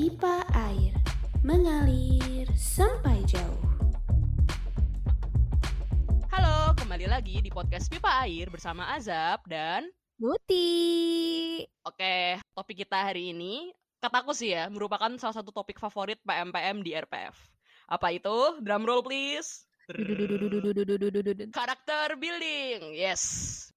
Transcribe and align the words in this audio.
pipa 0.00 0.40
air 0.56 0.96
mengalir 1.44 2.48
sampai 2.56 3.20
jauh. 3.28 3.60
Halo, 6.32 6.72
kembali 6.72 7.04
lagi 7.04 7.44
di 7.44 7.52
podcast 7.52 7.92
Pipa 7.92 8.24
Air 8.24 8.48
bersama 8.48 8.96
Azab 8.96 9.44
dan 9.44 9.92
Muti. 10.16 11.60
Oke, 11.84 12.40
topik 12.56 12.80
kita 12.80 13.12
hari 13.12 13.36
ini 13.36 13.76
kataku 14.00 14.32
sih 14.32 14.56
ya 14.56 14.72
merupakan 14.72 15.12
salah 15.20 15.36
satu 15.36 15.52
topik 15.52 15.76
favorit 15.76 16.16
PMPM 16.24 16.80
di 16.80 16.96
RPF. 16.96 17.36
Apa 17.92 18.16
itu? 18.16 18.56
Drum 18.64 18.88
roll 18.88 19.04
please. 19.04 19.68
Karakter 21.52 22.16
building. 22.16 22.96
Yes. 22.96 23.20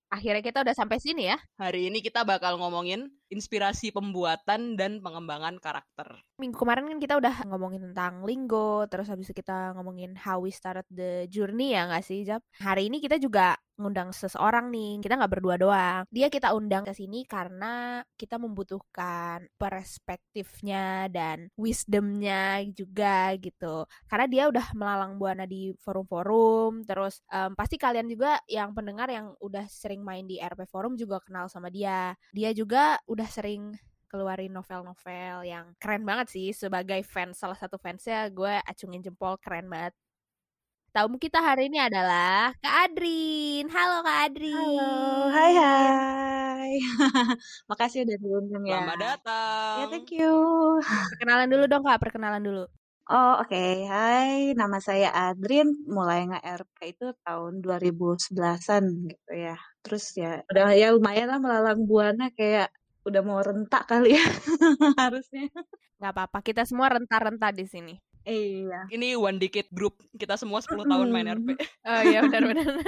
Akhirnya 0.07 0.39
kita 0.39 0.63
udah 0.63 0.71
sampai 0.77 1.03
sini 1.03 1.35
ya. 1.35 1.37
Hari 1.59 1.91
ini 1.91 1.99
kita 1.99 2.23
bakal 2.23 2.55
ngomongin 2.61 3.11
inspirasi 3.33 3.89
pembuatan 3.89 4.77
dan 4.77 5.01
pengembangan 5.01 5.57
karakter. 5.57 6.21
Minggu 6.37 6.55
kemarin 6.55 6.85
kan 6.85 6.99
kita 7.01 7.17
udah 7.17 7.35
ngomongin 7.49 7.91
tentang 7.91 8.21
linggo, 8.21 8.85
terus 8.87 9.09
habis 9.09 9.27
itu 9.29 9.41
kita 9.41 9.73
ngomongin 9.73 10.13
how 10.13 10.37
we 10.37 10.53
started 10.53 10.85
the 10.93 11.25
journey 11.33 11.73
ya 11.73 11.89
nggak 11.89 12.05
sih, 12.05 12.21
Jap? 12.21 12.45
Hari 12.61 12.93
ini 12.93 13.01
kita 13.01 13.17
juga 13.17 13.57
ngundang 13.77 14.13
seseorang 14.13 14.69
nih, 14.69 15.01
kita 15.01 15.17
nggak 15.17 15.33
berdua 15.33 15.55
doang. 15.57 16.03
Dia 16.13 16.29
kita 16.29 16.53
undang 16.53 16.85
ke 16.85 16.93
sini 16.93 17.25
karena 17.25 18.05
kita 18.13 18.37
membutuhkan 18.37 19.49
perspektifnya 19.57 21.09
dan 21.09 21.49
wisdomnya 21.57 22.61
juga 22.69 23.33
gitu. 23.41 23.89
Karena 24.05 24.25
dia 24.29 24.43
udah 24.49 24.67
melalang 24.77 25.17
buana 25.17 25.49
di 25.49 25.73
forum-forum, 25.81 26.85
terus 26.85 27.21
um, 27.33 27.57
pasti 27.57 27.81
kalian 27.81 28.05
juga 28.05 28.37
yang 28.45 28.77
pendengar 28.77 29.09
yang 29.09 29.33
udah 29.41 29.65
sering 29.65 30.05
main 30.05 30.25
di 30.29 30.37
RP 30.37 30.69
Forum 30.69 30.93
juga 30.93 31.17
kenal 31.25 31.49
sama 31.49 31.73
dia. 31.73 32.13
Dia 32.29 32.53
juga 32.53 33.01
udah 33.09 33.22
sering 33.29 33.75
keluarin 34.13 34.53
novel-novel 34.53 35.41
yang 35.41 35.73
keren 35.81 36.05
banget 36.05 36.29
sih 36.29 36.53
sebagai 36.53 37.01
fans 37.01 37.41
salah 37.41 37.57
satu 37.57 37.81
fansnya 37.81 38.29
gue 38.29 38.61
acungin 38.61 39.01
jempol 39.01 39.41
keren 39.41 39.65
banget 39.65 39.97
tamu 40.93 41.17
kita 41.17 41.41
hari 41.41 41.65
ini 41.73 41.81
adalah 41.81 42.53
Kak 42.61 42.93
Adrin 42.93 43.65
halo 43.73 44.05
Kak 44.05 44.17
Adrin 44.29 44.53
Halo, 44.53 44.93
hai 45.33 45.53
hai. 45.57 46.71
Makasih 47.69 48.05
udah 48.05 48.17
diundang 48.21 48.63
ya. 48.69 48.85
Selamat 48.85 48.99
datang. 49.01 49.75
Ya, 49.81 49.85
thank 49.89 50.09
you. 50.13 50.33
perkenalan 51.17 51.49
dulu 51.49 51.63
dong 51.65 51.81
Kak 51.81 51.97
perkenalan 51.97 52.45
dulu 52.45 52.65
Oh, 53.11 53.43
oke. 53.43 53.83
Hai, 53.91 54.55
nama 54.55 54.79
saya 54.79 55.11
Adrin. 55.11 55.67
Mulai 55.91 56.23
nge-RP 56.23 56.95
itu 56.95 57.11
tahun 57.27 57.59
2011-an 57.59 59.11
gitu 59.11 59.31
ya. 59.35 59.59
Terus 59.83 60.15
ya, 60.15 60.39
udah 60.47 60.71
ya 60.71 60.95
lumayan 60.95 61.27
lah 61.27 61.39
melalang 61.43 61.83
buana 61.83 62.31
kayak 62.31 62.71
udah 63.03 63.21
mau 63.23 63.39
rentak 63.43 63.83
kali 63.87 64.15
ya 64.15 64.23
harusnya. 65.03 65.51
nggak 65.99 66.11
apa-apa 66.15 66.39
kita 66.43 66.63
semua 66.63 66.91
renta-renta 66.91 67.51
di 67.51 67.67
sini 67.67 67.95
Iya. 68.23 68.87
Ini 68.87 69.19
One 69.19 69.35
Decade 69.35 69.67
Group. 69.67 69.99
Kita 70.15 70.39
semua 70.39 70.63
10 70.63 70.87
tahun 70.87 71.11
main 71.11 71.27
RP. 71.27 71.59
oh 71.59 72.01
iya 72.07 72.23
benar-benar 72.23 72.63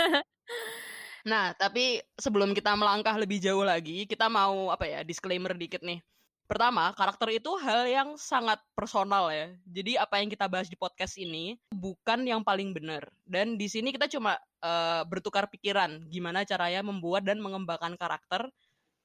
Nah, 1.25 1.57
tapi 1.57 1.97
sebelum 2.21 2.53
kita 2.53 2.77
melangkah 2.77 3.17
lebih 3.17 3.41
jauh 3.41 3.65
lagi, 3.65 4.05
kita 4.05 4.29
mau 4.29 4.69
apa 4.69 4.85
ya, 4.85 5.01
disclaimer 5.01 5.57
dikit 5.57 5.81
nih. 5.81 5.97
Pertama, 6.45 6.93
karakter 6.93 7.33
itu 7.33 7.49
hal 7.57 7.89
yang 7.89 8.13
sangat 8.21 8.61
personal 8.77 9.33
ya. 9.33 9.49
Jadi 9.65 9.97
apa 9.97 10.21
yang 10.21 10.29
kita 10.29 10.45
bahas 10.45 10.69
di 10.69 10.77
podcast 10.77 11.17
ini 11.17 11.57
bukan 11.73 12.21
yang 12.29 12.45
paling 12.45 12.69
benar. 12.77 13.09
Dan 13.25 13.57
di 13.57 13.65
sini 13.65 13.89
kita 13.89 14.05
cuma 14.05 14.37
eh, 14.61 15.01
bertukar 15.09 15.49
pikiran 15.49 16.05
gimana 16.13 16.45
caranya 16.45 16.85
membuat 16.85 17.25
dan 17.25 17.41
mengembangkan 17.41 17.97
karakter 17.97 18.45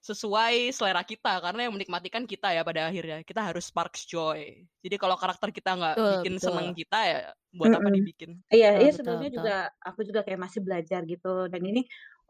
sesuai 0.00 0.72
selera 0.72 1.02
kita 1.04 1.28
karena 1.44 1.68
yang 1.68 1.74
menikmati 1.76 2.08
kan 2.08 2.24
kita 2.24 2.56
ya 2.56 2.64
pada 2.64 2.88
akhirnya 2.88 3.20
kita 3.20 3.40
harus 3.44 3.68
sparks 3.68 4.08
joy 4.08 4.64
jadi 4.80 4.96
kalau 4.96 5.16
karakter 5.20 5.52
kita 5.52 5.70
nggak 5.76 5.96
bikin 6.08 6.34
betul. 6.36 6.48
seneng 6.48 6.72
kita 6.72 6.96
ya 7.04 7.16
buat 7.52 7.72
apa 7.76 7.88
Mm-mm. 7.88 7.94
dibikin 7.94 8.40
Iya, 8.50 8.68
iya 8.82 8.90
sebenarnya 8.90 9.30
betul. 9.30 9.36
juga 9.38 9.52
aku 9.78 10.00
juga 10.08 10.20
kayak 10.26 10.40
masih 10.44 10.60
belajar 10.66 11.00
gitu. 11.06 11.28
Dan 11.52 11.62
ini 11.70 11.80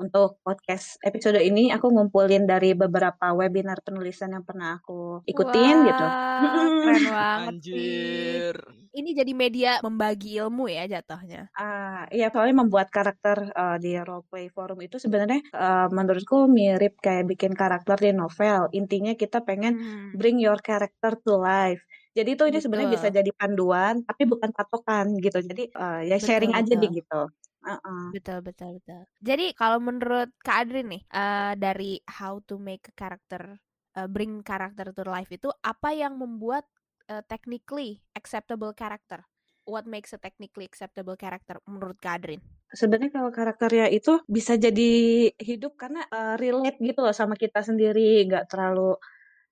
untuk 0.04 0.40
podcast 0.46 0.96
episode 1.08 1.38
ini 1.40 1.70
aku 1.76 1.86
ngumpulin 1.94 2.44
dari 2.48 2.72
beberapa 2.82 3.26
webinar 3.38 3.78
penulisan 3.86 4.32
yang 4.36 4.44
pernah 4.48 4.80
aku 4.80 5.22
ikutin 5.28 5.76
gitu. 5.88 6.06
Wah, 6.40 6.66
keren 6.78 7.04
banget 7.16 7.56
sih 7.70 7.90
anjir 7.90 8.54
ini 8.98 9.10
jadi 9.18 9.32
media 9.42 9.70
membagi 9.86 10.28
ilmu 10.42 10.66
ya 10.70 10.84
jatuhnya 10.90 11.50
Ah, 11.60 12.06
iya, 12.14 12.24
soalnya 12.32 12.56
membuat 12.62 12.88
karakter 12.96 13.36
eh, 13.60 13.76
di 13.84 13.90
roleplay 14.08 14.46
forum 14.54 14.78
itu 14.86 14.96
sebenarnya 15.04 15.40
eh, 15.50 15.86
menurutku 15.98 16.36
mirip 16.58 16.92
kayak 17.04 17.24
bikin 17.30 17.52
karakter 17.60 17.96
di 18.04 18.10
novel. 18.20 18.60
Intinya 18.78 19.12
kita 19.22 19.38
pengen 19.48 19.72
Hmm, 19.72 20.14
bring 20.14 20.38
your 20.40 20.56
character 20.62 21.12
to 21.26 21.32
life. 21.36 21.82
Jadi 22.16 22.28
itu 22.38 22.44
ini 22.50 22.58
sebenarnya 22.62 22.90
bisa 22.96 23.08
jadi 23.18 23.30
panduan, 23.38 23.94
tapi 24.08 24.22
bukan 24.30 24.50
patokan 24.56 25.06
gitu. 25.24 25.38
Jadi 25.50 25.62
eh, 25.74 26.00
ya 26.10 26.16
sharing 26.22 26.52
betul 26.52 26.58
aja 26.58 26.72
deh 26.80 26.88
gitu. 26.98 27.20
Heeh. 27.60 28.04
Betul, 28.16 28.38
betul, 28.40 28.70
betul. 28.80 29.00
Jadi 29.20 29.46
kalau 29.52 29.78
menurut 29.78 30.32
Kak 30.40 30.66
Adrin 30.66 30.88
nih, 30.88 31.02
eh, 31.12 31.52
dari 31.60 32.00
how 32.08 32.40
to 32.48 32.56
make 32.56 32.88
a 32.88 32.94
character, 32.96 33.60
eh, 33.96 34.08
bring 34.08 34.40
character 34.40 34.90
to 34.96 35.02
life 35.04 35.28
itu 35.28 35.48
apa 35.60 35.92
yang 35.92 36.16
membuat 36.16 36.64
eh, 37.10 37.22
technically 37.26 38.00
acceptable 38.16 38.72
character? 38.72 39.20
What 39.68 39.84
makes 39.84 40.14
a 40.16 40.18
technically 40.18 40.64
acceptable 40.66 41.18
character 41.20 41.60
menurut 41.68 41.98
Kak 42.00 42.22
Adrin? 42.22 42.40
Sebenarnya 42.70 43.10
kalau 43.10 43.30
karakternya 43.34 43.90
itu 43.90 44.22
bisa 44.30 44.54
jadi 44.54 44.90
hidup 45.36 45.74
karena 45.74 46.06
eh, 46.06 46.34
relate 46.38 46.78
gitu 46.80 47.02
loh 47.02 47.12
sama 47.12 47.34
kita 47.36 47.60
sendiri, 47.66 48.24
nggak 48.30 48.46
terlalu 48.48 48.96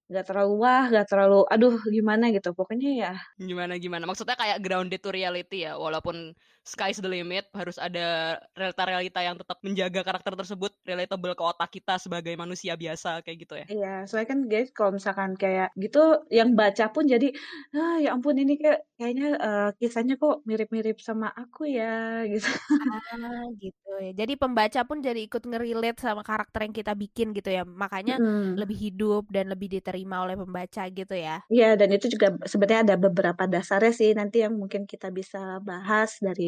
nggak 0.09 0.25
terlalu 0.25 0.53
wah, 0.65 0.85
nggak 0.89 1.07
terlalu 1.09 1.45
aduh 1.53 1.77
gimana? 1.93 2.33
gitu. 2.33 2.51
Pokoknya 2.57 2.91
ya 2.97 3.13
gimana 3.39 3.77
gimana? 3.77 4.05
Maksudnya 4.09 4.35
kayak 4.35 4.59
grounded 4.65 5.01
to 5.05 5.13
reality 5.13 5.69
ya 5.69 5.77
walaupun 5.77 6.33
sky's 6.65 6.99
the 6.99 7.09
limit 7.09 7.45
harus 7.53 7.77
ada 7.77 8.41
realita-realita 8.57 9.21
yang 9.21 9.37
tetap 9.37 9.61
menjaga 9.61 10.01
karakter 10.05 10.33
tersebut 10.35 10.73
relatable 10.85 11.33
ke 11.37 11.45
otak 11.45 11.71
kita 11.71 12.01
sebagai 12.01 12.35
manusia 12.35 12.75
biasa 12.75 13.21
kayak 13.21 13.39
gitu 13.45 13.55
ya? 13.61 13.67
Iya, 13.69 13.95
soalnya 14.09 14.29
kan 14.33 14.41
guys 14.49 14.69
kalau 14.73 14.97
misalkan 14.97 15.37
kayak 15.37 15.77
gitu 15.77 16.25
yang 16.33 16.57
baca 16.57 16.89
pun 16.89 17.05
jadi 17.05 17.29
ah 17.77 18.01
ya 18.01 18.17
ampun 18.17 18.41
ini 18.41 18.57
kayak 18.57 18.88
kayaknya 18.99 19.27
eh, 19.45 19.63
kisahnya 19.81 20.15
kok 20.23 20.35
mirip-mirip 20.49 20.97
sama 21.09 21.27
aku 21.41 21.61
ya 21.77 21.85
gitu. 22.33 22.49
Ah, 22.79 23.43
gitu 23.63 23.89
ya. 24.05 24.11
Jadi 24.21 24.33
pembaca 24.43 24.81
pun 24.89 24.99
jadi 25.07 25.21
ikut 25.27 25.43
ngerelate 25.49 25.99
sama 26.07 26.23
karakter 26.29 26.61
yang 26.67 26.75
kita 26.79 26.93
bikin 27.03 27.27
gitu 27.37 27.49
ya. 27.57 27.63
Makanya 27.83 28.15
Mm-mm. 28.19 28.59
lebih 28.61 28.77
hidup 28.87 29.23
dan 29.35 29.45
lebih 29.53 29.69
diterima 29.75 30.17
oleh 30.25 30.37
pembaca 30.39 30.83
gitu 30.99 31.15
ya. 31.27 31.43
Iya, 31.55 31.67
dan 31.81 31.89
itu 31.97 32.07
juga 32.15 32.29
sebenarnya 32.53 32.81
ada 32.85 32.97
beberapa 33.05 33.43
dasarnya 33.55 33.93
sih 34.01 34.11
nanti 34.19 34.37
yang 34.45 34.55
mungkin 34.61 34.83
kita 34.93 35.09
bisa 35.19 35.39
bahas 35.69 36.11
dari 36.27 36.43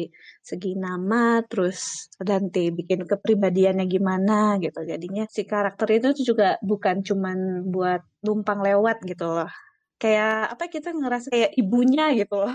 segi 0.49 0.69
nama, 0.85 1.41
terus 1.49 1.77
nanti 2.29 2.59
bikin 2.77 3.01
kepribadiannya 3.09 3.85
gimana 3.93 4.33
gitu. 4.63 4.79
Jadinya 4.91 5.23
si 5.35 5.41
karakter 5.51 5.87
itu 5.97 6.07
juga 6.29 6.45
bukan 6.69 6.97
cuman 7.07 7.37
buat 7.73 8.01
numpang 8.25 8.59
lewat 8.67 8.97
gitu 9.09 9.25
loh. 9.25 9.49
Kayak 10.01 10.29
apa 10.53 10.63
kita 10.73 10.89
ngerasa 10.97 11.27
kayak 11.33 11.51
ibunya 11.61 12.03
gitu 12.19 12.33
loh. 12.41 12.51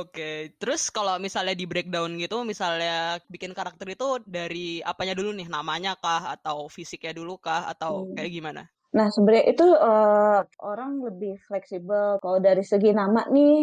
oke 0.00 0.28
terus 0.60 0.82
kalau 0.96 1.14
misalnya 1.26 1.54
di 1.60 1.66
breakdown 1.70 2.10
gitu 2.22 2.36
misalnya 2.52 3.18
bikin 3.32 3.52
karakter 3.58 3.86
itu 3.94 4.06
dari 4.36 4.66
apanya 4.90 5.14
dulu 5.18 5.30
nih 5.38 5.48
namanya 5.56 5.90
kah 6.02 6.22
atau 6.34 6.58
fisiknya 6.76 7.12
dulu 7.18 7.34
kah 7.46 7.62
atau 7.72 7.92
Hmm. 7.92 8.14
kayak 8.14 8.30
gimana 8.36 8.62
Nah, 8.96 9.08
sebenarnya 9.14 9.46
itu 9.52 9.64
eh, 9.88 10.38
orang 10.70 10.92
lebih 11.08 11.32
fleksibel. 11.48 12.06
Kalau 12.22 12.38
dari 12.48 12.64
segi 12.64 12.90
nama 12.96 13.20
nih, 13.36 13.54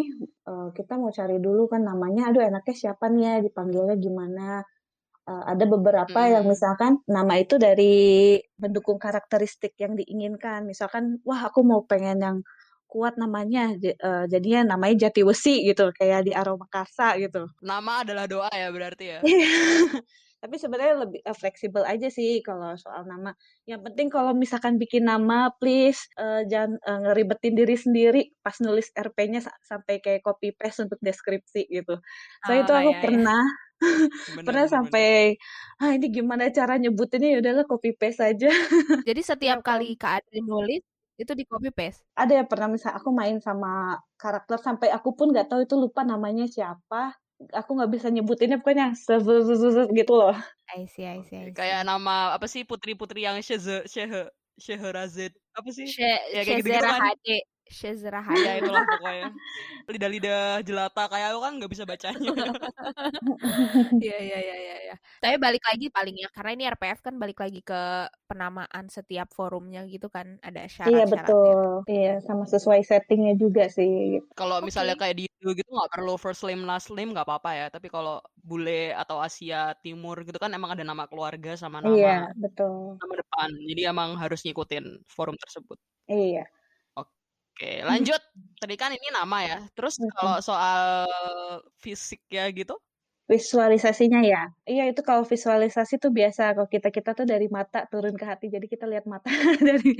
eh, 0.50 0.68
kita 0.78 0.94
mau 1.01 1.12
cari 1.19 1.38
dulu 1.45 1.62
kan 1.74 1.81
namanya, 1.90 2.22
aduh 2.30 2.44
enaknya 2.50 2.75
siapa 2.84 3.06
nih 3.13 3.24
ya, 3.30 3.34
dipanggilnya 3.47 3.95
gimana. 4.06 4.41
Eh, 5.23 5.44
ada 5.56 5.63
beberapa 5.63 6.19
yang 6.28 6.44
Hmm. 6.44 6.51
misalkan 6.51 6.91
nama 7.07 7.39
itu 7.39 7.56
dari 7.56 8.35
mendukung 8.59 9.00
karakteristik 9.00 9.72
yang 9.79 9.95
diinginkan. 9.95 10.67
Misalkan, 10.67 11.23
wah 11.23 11.47
aku 11.47 11.63
mau 11.63 11.88
pengen 11.88 12.19
yang 12.19 12.38
kuat 12.92 13.15
namanya, 13.15 13.71
eh, 13.80 14.25
jadinya 14.27 14.75
namanya 14.75 15.07
Jatiwesi 15.07 15.63
gitu, 15.63 15.95
kayak 15.95 16.27
di 16.27 16.31
Aroma 16.36 16.68
Kasa 16.68 17.15
gitu. 17.24 17.47
nama 17.63 18.03
adalah 18.03 18.27
doa 18.27 18.51
ya 18.51 18.68
berarti 18.75 19.06
ya 19.07 19.21
Tapi 20.44 20.59
sebenarnya 20.59 21.07
lebih 21.07 21.24
eh, 21.24 21.31
fleksibel 21.39 21.88
aja 21.88 22.12
sih 22.12 22.44
kalau 22.44 22.75
soal 22.75 23.07
nama. 23.07 23.31
Yang 23.63 23.81
penting 23.88 24.07
kalau 24.12 24.36
misalkan 24.36 24.75
bikin 24.75 25.07
nama, 25.07 25.47
please 25.56 26.03
eh, 26.19 26.44
jangan 26.51 26.75
eh, 26.83 27.00
ngeribetin 27.07 27.56
diri 27.56 27.75
sendiri 27.80 28.21
pas 28.44 28.59
nulis 28.59 28.92
RP-nya 28.92 29.39
sa- 29.39 29.56
sampai 29.63 30.03
kayak 30.03 30.19
copy 30.27 30.51
paste 30.51 30.83
untuk 30.83 31.00
deskripsi 31.00 31.63
gitu. 31.71 31.95
Soalnya 32.44 32.63
itu 32.68 32.74
Oh, 32.75 32.81
aku 32.83 32.92
iya, 32.92 33.00
iya. 33.07 33.07
Pernah 33.83 34.07
bener 34.07 34.44
pernah 34.47 34.63
bener 34.63 34.68
bener 34.68 34.74
sampai 34.75 35.07
ah 35.83 35.91
ini 35.95 36.07
gimana 36.09 36.44
cara 36.50 36.74
nyebutinnya 36.80 37.30
ya 37.33 37.38
udahlah 37.44 37.65
copy 37.68 37.89
paste 38.00 38.21
aja. 38.24 38.50
Jadi 39.03 39.21
setiap 39.21 39.59
Ya 39.59 39.65
kan. 39.65 39.68
kali 39.75 40.00
Kak 40.00 40.12
Adrin 40.24 40.45
nulis 40.47 40.81
itu 41.19 41.31
di 41.38 41.44
copy 41.45 41.69
paste. 41.69 42.01
Ada 42.18 42.41
yang 42.41 42.47
pernah 42.50 42.68
misal 42.71 42.95
aku 42.95 43.09
main 43.12 43.38
sama 43.44 44.00
karakter 44.18 44.57
sampai 44.62 44.89
aku 44.89 45.13
pun 45.13 45.30
nggak 45.35 45.51
tahu 45.51 45.68
itu 45.68 45.75
lupa 45.75 46.01
namanya 46.07 46.47
siapa. 46.47 47.13
Aku 47.51 47.75
nggak 47.75 47.91
bisa 47.91 48.07
nyebutinnya 48.07 48.63
pokoknya 48.63 48.95
gitu 49.91 50.13
loh. 50.15 50.35
I 50.74 50.88
see, 50.88 51.03
I 51.06 51.19
see, 51.27 51.38
I 51.38 51.51
see. 51.51 51.53
kayak 51.53 51.83
nama 51.83 52.33
apa 52.33 52.47
sih 52.47 52.63
putri-putri 52.63 53.27
yang 53.27 53.38
Sheze 53.44 53.83
Shehe 53.85 54.31
Sheherazade 54.57 55.35
apa 55.53 55.69
sih 55.74 55.85
She- 55.89 56.24
ya 56.33 56.41
kayak 56.45 56.63
gitu-gitu 56.63 56.80
Shezera 56.81 56.89
kan 56.97 57.01
HD. 57.73 57.79
Shazrahaya 57.81 58.37
ya 58.45 58.53
itulah 58.61 58.83
pokoknya 58.85 59.25
lidah-lidah 59.89 60.41
jelata 60.61 61.03
kayak 61.09 61.27
aku 61.33 61.39
kan 61.41 61.51
nggak 61.57 61.71
bisa 61.73 61.83
bacanya 61.83 62.29
Iya 64.03 64.17
iya 64.21 64.37
iya 64.39 64.55
iya. 64.55 64.75
Ya. 64.93 64.95
Tapi 65.19 65.35
balik 65.41 65.63
lagi 65.65 65.87
paling 65.89 66.15
ya 66.21 66.29
karena 66.29 66.51
ini 66.53 66.63
RPF 66.69 66.99
kan 67.01 67.15
balik 67.17 67.39
lagi 67.41 67.59
ke 67.65 68.07
penamaan 68.29 68.85
setiap 68.91 69.31
forumnya 69.33 69.81
gitu 69.89 70.07
kan 70.07 70.37
ada 70.45 70.63
Iya 70.63 70.69
syarat-syaratnya. 70.69 71.25
betul. 71.25 71.61
Iya 71.89 72.13
sama 72.21 72.43
sesuai 72.45 72.81
settingnya 72.85 73.33
juga 73.35 73.65
sih. 73.67 74.19
gitu. 74.19 74.25
kalau 74.37 74.61
Oke. 74.61 74.69
misalnya 74.69 74.95
kayak 74.99 75.15
di 75.17 75.23
Indo 75.25 75.51
gitu 75.55 75.69
nggak 75.71 75.91
perlu 75.91 76.13
first 76.15 76.43
name 76.45 76.63
last 76.63 76.87
name 76.93 77.11
nggak 77.11 77.25
apa-apa 77.27 77.49
ya 77.55 77.65
tapi 77.67 77.87
kalau 77.89 78.19
bule 78.39 78.93
atau 78.93 79.19
Asia 79.19 79.73
Timur 79.81 80.21
gitu 80.23 80.37
kan 80.37 80.51
emang 80.53 80.71
ada 80.75 80.83
nama 80.85 81.03
keluarga 81.09 81.55
sama 81.57 81.79
nama 81.83 81.95
Iya 81.95 82.17
betul. 82.37 82.95
nama 82.99 83.13
depan 83.19 83.49
jadi 83.67 83.81
emang 83.91 84.15
harus 84.19 84.39
ngikutin 84.43 85.03
forum 85.09 85.35
tersebut 85.39 85.79
Iya. 86.07 86.43
Oke 87.53 87.71
lanjut. 87.89 88.21
Tadi 88.57 88.75
kan 88.75 88.89
ini 88.89 89.07
nama 89.13 89.38
ya. 89.45 89.57
Terus 89.77 90.01
kalau 90.17 90.41
soal 90.41 91.07
fisik 91.77 92.25
ya 92.27 92.50
gitu? 92.50 92.73
Visualisasinya 93.29 94.25
ya. 94.25 94.50
Iya 94.65 94.89
itu 94.89 95.05
kalau 95.05 95.23
visualisasi 95.23 96.01
tuh 96.01 96.09
biasa. 96.09 96.57
Kalau 96.57 96.67
kita 96.67 96.89
kita 96.89 97.13
tuh 97.13 97.29
dari 97.29 97.45
mata 97.47 97.85
turun 97.88 98.17
ke 98.17 98.25
hati. 98.25 98.50
Jadi 98.50 98.65
kita 98.65 98.89
lihat 98.89 99.05
mata 99.05 99.29
dari 99.67 99.95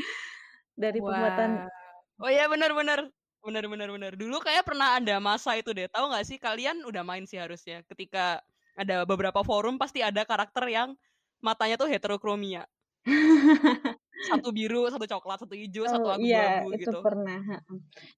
dari 0.74 1.00
pembuatan. 1.00 1.70
Wah. 1.70 2.28
oh 2.28 2.32
iya 2.34 2.50
benar-benar 2.50 3.06
benar. 3.44 3.64
Benar 3.68 3.92
benar 3.92 4.14
dulu 4.16 4.40
kayak 4.40 4.64
pernah 4.64 4.98
ada 4.98 5.20
masa 5.22 5.54
itu 5.54 5.70
deh. 5.72 5.86
Tahu 5.92 6.10
nggak 6.10 6.26
sih? 6.26 6.38
Kalian 6.40 6.84
udah 6.88 7.04
main 7.04 7.28
sih 7.28 7.38
harusnya. 7.38 7.84
Ketika 7.86 8.40
ada 8.74 9.06
beberapa 9.06 9.46
forum 9.46 9.78
pasti 9.78 10.02
ada 10.02 10.26
karakter 10.26 10.66
yang 10.70 10.98
matanya 11.44 11.76
tuh 11.78 11.90
heterokromia 11.92 12.66
satu 14.30 14.48
biru 14.58 14.78
satu 14.94 15.06
coklat 15.14 15.38
satu 15.44 15.56
hijau 15.62 15.86
satu 15.94 16.08
Oh 16.08 16.16
iya 16.26 16.40
abu-abu 16.48 16.66
itu 16.76 16.90
gitu 16.90 16.98
pernah. 17.04 17.40
ha-ha. 17.50 17.74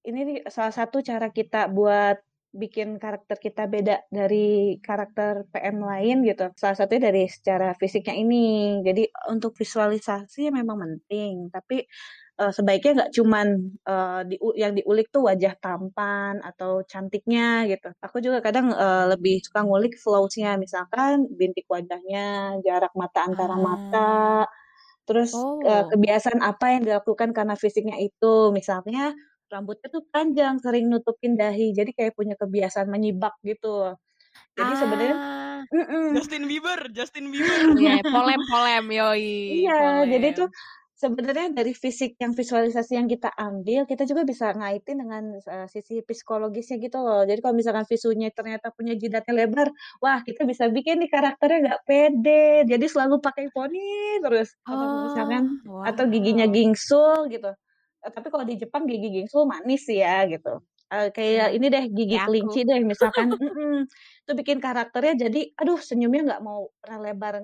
Ini 0.08 0.20
salah 0.54 0.74
satu 0.78 0.96
cara 1.02 1.26
kita 1.34 1.68
buat 1.76 2.16
bikin 2.56 2.96
karakter 2.96 3.36
kita 3.36 3.68
beda 3.68 4.08
dari 4.08 4.78
karakter 4.80 5.44
PM 5.52 5.76
lain 5.84 6.16
gitu. 6.24 6.48
Salah 6.56 6.76
satunya 6.78 7.02
dari 7.12 7.22
secara 7.28 7.76
fisiknya 7.76 8.14
ini. 8.16 8.80
Jadi 8.86 9.02
untuk 9.28 9.52
visualisasi 9.60 10.48
memang 10.54 10.78
penting, 10.84 11.52
tapi 11.52 11.84
eh, 12.40 12.52
sebaiknya 12.56 12.90
nggak 13.04 13.12
cuman 13.18 13.46
eh, 13.90 14.20
di, 14.30 14.36
yang 14.62 14.72
diulik 14.78 15.06
tuh 15.14 15.22
wajah 15.28 15.52
tampan 15.60 16.40
atau 16.48 16.80
cantiknya 16.88 17.68
gitu. 17.70 17.88
Aku 18.06 18.16
juga 18.24 18.38
kadang 18.46 18.72
eh, 18.72 19.04
lebih 19.12 19.34
suka 19.44 19.60
ngulik 19.66 19.94
flows-nya, 20.00 20.56
misalkan 20.56 21.28
bintik 21.38 21.66
wajahnya, 21.68 22.56
jarak 22.64 22.92
mata 22.96 23.20
antara 23.28 23.56
mata, 23.60 24.00
Ah. 24.00 24.65
Terus 25.06 25.32
Oh. 25.32 25.86
kebiasaan 25.94 26.42
apa 26.42 26.76
yang 26.76 26.82
dilakukan 26.84 27.30
karena 27.32 27.54
fisiknya 27.54 27.96
itu, 28.02 28.50
misalnya 28.50 29.14
rambutnya 29.46 29.86
tuh 29.88 30.02
panjang, 30.10 30.58
sering 30.58 30.90
nutupin 30.90 31.38
dahi, 31.38 31.70
jadi 31.70 31.90
kayak 31.94 32.18
punya 32.18 32.34
kebiasaan 32.34 32.90
menyibak 32.90 33.38
gitu. 33.46 33.94
Jadi 34.58 34.72
sebenarnya, 34.74 35.16
Ah. 35.16 35.58
mm-mm. 35.70 36.18
Justin 36.18 36.44
Bieber 36.50 36.80
Justin 36.90 37.30
Bieber 37.32 37.78
Iya, 37.78 38.02
polem-polem 38.02 38.86
yoi, 38.90 39.64
Iya, 39.64 40.04
jadi 40.10 40.28
polem. 40.34 40.38
tuh 40.42 40.48
sebenarnya 40.96 41.52
dari 41.52 41.72
fisik 41.76 42.16
yang 42.22 42.32
visualisasi 42.32 42.96
yang 42.98 43.08
kita 43.12 43.28
ambil, 43.36 43.84
kita 43.84 44.02
juga 44.08 44.22
bisa 44.24 44.50
ngaitin 44.56 44.96
dengan 45.04 45.22
eh, 45.38 45.68
sisi 45.68 46.00
psikologisnya 46.02 46.76
gitu 46.80 46.98
loh. 47.04 47.22
Jadi 47.28 47.38
kalau 47.44 47.54
misalkan 47.60 47.84
visunya 47.88 48.28
ternyata 48.32 48.72
punya 48.72 48.94
jidatnya 48.96 49.34
lebar, 49.46 49.68
wah 50.02 50.18
kita 50.24 50.42
bisa 50.48 50.66
bikin 50.72 50.98
nih 51.04 51.10
karakternya 51.12 51.58
nggak 51.68 51.82
pede, 51.88 52.64
jadi 52.70 52.86
selalu 52.88 53.20
pakai 53.20 53.46
poni 53.54 53.80
terus. 54.24 54.48
Atau 54.66 54.88
misalkan 55.04 55.44
Oh, 55.64 55.82
atau 55.84 56.04
giginya 56.10 56.46
wow. 56.46 56.50
gingsul 56.50 57.28
gitu. 57.30 57.52
Eh, 58.04 58.10
tapi 58.14 58.28
kalau 58.32 58.44
di 58.48 58.56
Jepang 58.60 58.84
gigi 58.90 59.08
gingsul 59.22 59.44
manis 59.48 59.86
sih 59.88 60.00
ya 60.02 60.24
gitu. 60.30 60.62
Eh, 60.92 61.08
kayak 61.16 61.48
Ya, 61.48 61.50
ini 61.58 61.66
deh 61.74 61.84
gigi 61.90 62.16
kayak 62.16 62.24
aku. 62.30 62.46
kelinci 62.46 62.62
deh 62.68 62.78
misalkan, 62.86 63.26
itu 64.22 64.32
bikin 64.38 64.58
karakternya 64.62 65.14
jadi, 65.28 65.40
aduh 65.58 65.78
senyumnya 65.82 66.22
nggak 66.34 66.42
mau 66.46 66.70
pernah 66.82 66.98
lebar 67.10 67.34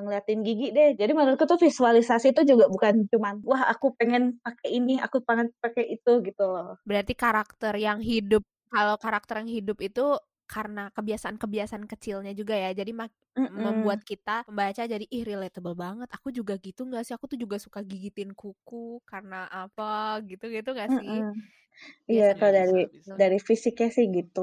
ngeliatin 0.00 0.40
gigi 0.46 0.72
deh. 0.72 0.96
Jadi 0.96 1.12
menurutku 1.12 1.44
tuh 1.44 1.60
visualisasi 1.60 2.32
itu 2.32 2.42
juga 2.48 2.64
bukan 2.72 3.04
cuman, 3.12 3.34
wah 3.44 3.62
aku 3.72 3.92
pengen 3.98 4.40
pakai 4.40 4.68
ini, 4.80 4.96
aku 5.02 5.20
pengen 5.26 5.52
pakai 5.60 5.84
itu 5.98 6.10
gitu 6.24 6.44
loh. 6.48 6.78
Berarti 6.88 7.12
karakter 7.18 7.74
yang 7.76 8.00
hidup, 8.00 8.42
kalau 8.72 8.96
karakter 8.96 9.42
yang 9.44 9.50
hidup 9.50 9.78
itu 9.84 10.16
karena 10.48 10.88
kebiasaan-kebiasaan 10.92 11.84
kecilnya 11.88 12.32
juga 12.36 12.54
ya. 12.56 12.70
Jadi 12.76 12.92
Mm-mm. 13.36 13.96
membuat 13.96 14.00
kita 14.04 14.44
membaca 14.48 14.82
jadi 14.92 15.04
ih 15.08 15.24
relatable 15.30 15.76
banget. 15.78 16.08
Aku 16.16 16.28
juga 16.38 16.54
gitu 16.60 16.80
nggak 16.88 17.02
sih? 17.06 17.14
Aku 17.16 17.26
tuh 17.32 17.38
juga 17.40 17.56
suka 17.60 17.80
gigitin 17.90 18.30
kuku 18.36 19.00
karena 19.10 19.48
apa 19.50 20.20
gitu-gitu 20.28 20.68
nggak 20.76 20.92
sih? 20.98 21.12
Mm-mm. 21.14 21.26
Iya, 22.12 22.24
Biasa 22.32 22.46
kalau 22.52 22.52
dari 22.56 22.80
bisa 22.94 23.14
dari 23.20 23.38
fisiknya 23.48 23.88
sih 23.96 24.06
gitu. 24.16 24.40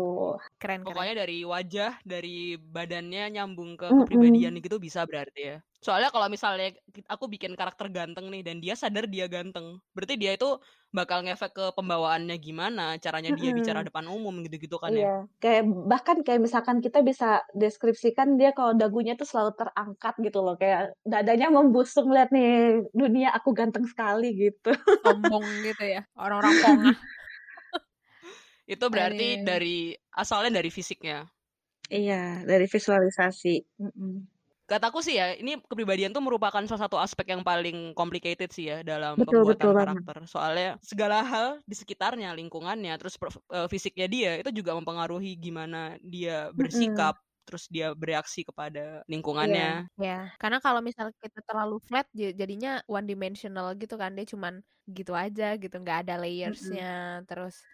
keren 0.62 0.83
keren. 0.89 1.07
Pokoknya 1.07 1.13
dari 1.27 1.44
wajah, 1.44 2.00
dari 2.07 2.56
badannya 2.56 3.24
nyambung 3.36 3.75
ke 3.81 3.88
kepribadian 4.00 4.56
gitu 4.63 4.80
bisa 4.80 5.03
berarti 5.09 5.41
ya. 5.51 5.57
Soalnya 5.83 6.09
kalau 6.15 6.27
misalnya 6.31 6.71
aku 7.13 7.25
bikin 7.33 7.53
karakter 7.59 7.88
ganteng 7.91 8.31
nih 8.33 8.41
dan 8.47 8.57
dia 8.63 8.75
sadar 8.80 9.06
dia 9.12 9.27
ganteng, 9.27 9.80
berarti 9.95 10.15
dia 10.15 10.31
itu 10.39 10.47
bakal 10.95 11.19
ngefek 11.27 11.51
ke 11.56 11.65
pembawaannya 11.77 12.36
gimana, 12.39 12.83
caranya 13.03 13.31
dia 13.36 13.51
bicara 13.51 13.80
Mm-mm. 13.80 13.88
depan 13.88 14.07
umum 14.07 14.39
gitu-gitu 14.47 14.80
kan 14.80 14.95
ya. 14.95 15.07
Iya, 15.07 15.30
kayak 15.44 15.63
bahkan 15.91 16.18
kayak 16.25 16.41
misalkan 16.47 16.77
kita 16.86 17.00
bisa 17.09 17.25
deskripsikan 17.62 18.30
dia 18.39 18.50
kalau 18.57 18.74
dagunya 18.79 19.19
tuh 19.19 19.27
selalu 19.27 19.51
terangkat 19.59 20.13
gitu 20.23 20.39
loh, 20.39 20.55
kayak 20.55 20.95
dadanya 21.03 21.51
membusung 21.51 22.07
lihat 22.15 22.31
nih 22.31 22.79
dunia 22.95 23.35
aku 23.35 23.51
ganteng 23.51 23.83
sekali 23.83 24.31
gitu. 24.33 24.71
Sombong 25.03 25.59
gitu 25.67 25.83
ya. 25.83 26.01
Orang-orang 26.15 26.55
pongah. 26.63 26.95
Itu 28.69 28.85
berarti 28.87 29.41
Aduh. 29.41 29.45
dari 29.49 29.77
asalnya 30.13 30.61
dari 30.61 30.69
fisiknya. 30.69 31.27
Iya, 31.89 32.45
dari 32.45 32.69
visualisasi. 32.69 33.65
Kataku 34.69 35.01
sih 35.01 35.17
ya, 35.17 35.33
ini 35.33 35.57
kepribadian 35.65 36.13
tuh 36.13 36.21
merupakan 36.21 36.61
salah 36.69 36.85
satu 36.85 37.01
aspek 37.01 37.33
yang 37.33 37.41
paling 37.41 37.97
complicated 37.97 38.53
sih 38.53 38.69
ya 38.69 38.85
dalam 38.85 39.17
Betul, 39.17 39.41
pembuatan 39.41 39.57
betul 39.57 39.71
banget. 39.73 40.05
karakter. 40.05 40.17
Soalnya 40.29 40.69
segala 40.85 41.25
hal 41.25 41.57
di 41.65 41.73
sekitarnya, 41.73 42.29
lingkungannya, 42.37 42.93
terus 43.01 43.17
per- 43.17 43.33
eh, 43.33 43.65
fisiknya 43.65 44.05
dia 44.05 44.31
itu 44.37 44.53
juga 44.53 44.77
mempengaruhi 44.77 45.33
gimana 45.41 45.97
dia 46.05 46.53
bersikap, 46.53 47.17
terus 47.50 47.66
dia 47.74 47.92
bereaksi 47.98 48.46
kepada 48.46 49.01
Iya. 49.42 49.60
lingkungannya. 49.60 49.90
Ya, 50.00 50.31
karena 50.42 50.57
kalau 50.63 50.80
misalnya 50.88 51.16
kita 51.24 51.40
terlalu 51.48 51.75
flat 51.88 52.07
jadinya 52.16 52.69
one 52.92 53.07
dimensional 53.07 53.75
gitu 53.81 53.96
kan 54.01 54.12
dia 54.16 54.24
cuman 54.34 54.54
gitu 54.98 55.12
aja 55.16 55.44
gitu 55.62 55.75
nggak 55.84 55.98
ada 56.07 56.13
layersnya 56.24 56.84
terus 57.28 57.68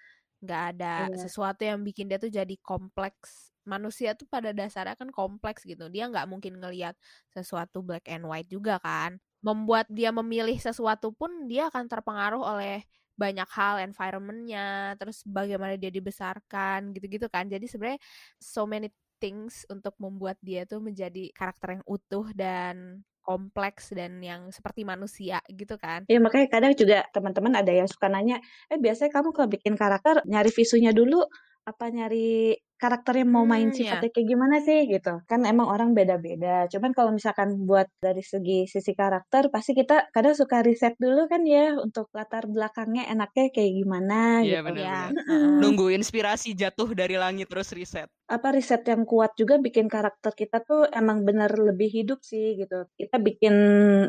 nggak 0.44 0.62
ada 0.74 0.86
Iya. 0.96 1.16
sesuatu 1.18 1.62
yang 1.66 1.82
bikin 1.88 2.06
dia 2.10 2.18
tuh 2.22 2.30
jadi 2.34 2.54
kompleks 2.62 3.54
manusia 3.66 4.14
tuh 4.20 4.26
pada 4.30 4.54
dasarnya 4.54 4.94
kan 4.98 5.10
kompleks 5.14 5.62
gitu 5.66 5.90
dia 5.94 6.06
nggak 6.10 6.26
mungkin 6.30 6.54
ngelihat 6.62 6.94
sesuatu 7.34 7.82
black 7.82 8.06
and 8.14 8.26
white 8.30 8.50
juga 8.50 8.78
kan 8.82 9.18
membuat 9.42 9.86
dia 9.90 10.10
memilih 10.14 10.58
sesuatu 10.62 11.14
pun 11.18 11.46
dia 11.50 11.70
akan 11.70 11.86
terpengaruh 11.90 12.42
oleh 12.42 12.86
banyak 13.16 13.48
hal 13.58 13.80
environmentnya 13.86 14.94
terus 15.00 15.24
bagaimana 15.26 15.80
dia 15.80 15.90
dibesarkan 15.94 16.92
gitu-gitu 16.94 17.26
kan 17.32 17.48
jadi 17.48 17.64
sebenarnya 17.70 18.02
so 18.42 18.68
many 18.68 18.92
things 19.26 19.66
untuk 19.74 19.98
membuat 19.98 20.38
dia 20.46 20.70
tuh 20.70 20.78
menjadi 20.78 21.34
karakter 21.34 21.82
yang 21.82 21.84
utuh 21.90 22.30
dan 22.38 23.02
kompleks 23.26 23.90
dan 23.90 24.22
yang 24.22 24.54
seperti 24.54 24.86
manusia 24.86 25.42
gitu 25.50 25.82
kan. 25.82 26.06
Iya 26.06 26.22
makanya 26.22 26.46
kadang 26.54 26.78
juga 26.78 27.02
teman-teman 27.10 27.58
ada 27.58 27.74
yang 27.74 27.90
suka 27.90 28.06
nanya, 28.06 28.38
eh 28.70 28.78
biasanya 28.78 29.10
kamu 29.10 29.34
kalau 29.34 29.50
bikin 29.50 29.74
karakter 29.74 30.22
nyari 30.30 30.54
visunya 30.54 30.94
dulu 30.94 31.26
apa 31.66 31.86
nyari 31.90 32.54
karakter 32.78 33.14
yang 33.24 33.32
mau 33.34 33.46
main 33.48 33.70
Hmm, 33.70 33.78
ya. 33.78 33.96
sifatnya 33.96 34.10
kayak 34.14 34.28
gimana 34.34 34.56
sih 34.68 34.86
gitu 34.92 35.10
kan 35.30 35.42
emang 35.50 35.66
orang 35.74 35.90
beda-beda 35.98 36.68
cuman 36.72 36.92
kalau 36.98 37.12
misalkan 37.18 37.50
buat 37.70 37.88
dari 38.04 38.22
segi 38.22 38.68
sisi 38.70 38.92
karakter 38.94 39.50
pasti 39.54 39.72
kita 39.80 40.12
kadang 40.14 40.36
suka 40.38 40.62
riset 40.68 40.94
dulu 41.02 41.26
kan 41.32 41.42
ya 41.48 41.74
untuk 41.86 42.06
latar 42.18 42.46
belakangnya 42.52 43.04
enaknya 43.14 43.44
kayak 43.56 43.72
gimana 43.80 44.44
Iya 44.44 44.60
gitu 44.60 44.68
benar-benar. 44.68 45.12
Ya, 45.12 45.16
heeh. 45.30 45.62
Nunggu 45.62 45.86
inspirasi 45.98 46.50
jatuh 46.62 46.90
dari 47.00 47.16
langit 47.24 47.48
terus 47.52 47.70
riset. 47.78 48.10
apa 48.26 48.48
riset 48.58 48.82
yang 48.90 49.06
kuat 49.06 49.38
juga 49.38 49.62
bikin 49.62 49.86
karakter 49.86 50.34
kita 50.34 50.58
tuh 50.66 50.90
emang 50.90 51.22
bener 51.28 51.52
lebih 51.54 51.90
hidup 51.94 52.20
sih 52.26 52.58
gitu 52.58 52.90
kita 52.98 53.22
bikin 53.22 53.54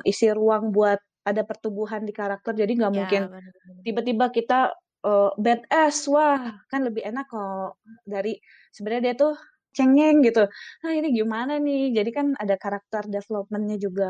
isi 0.08 0.32
ruang 0.32 0.72
buat 0.72 0.96
ada 1.28 1.44
pertumbuhan 1.44 2.00
di 2.08 2.16
karakter 2.16 2.56
jadi 2.56 2.72
nggak 2.80 2.94
Ya, 2.94 2.96
mungkin 2.96 3.22
tiba-tiba 3.84 4.32
kita 4.32 4.72
eh, 5.06 5.30
badass 5.44 5.96
wah 6.12 6.40
kan 6.70 6.80
lebih 6.86 7.02
enak 7.10 7.26
kalau 7.32 7.74
dari 8.06 8.32
sebenarnya 8.74 9.02
dia 9.12 9.14
tuh 9.22 9.32
cengeng 9.76 10.16
gitu 10.26 10.42
nah 10.82 10.92
ini 10.98 11.08
gimana 11.18 11.52
nih 11.60 11.92
jadi 11.96 12.10
kan 12.16 12.26
ada 12.42 12.54
karakter 12.56 13.02
developmentnya 13.12 13.76
juga 13.76 14.08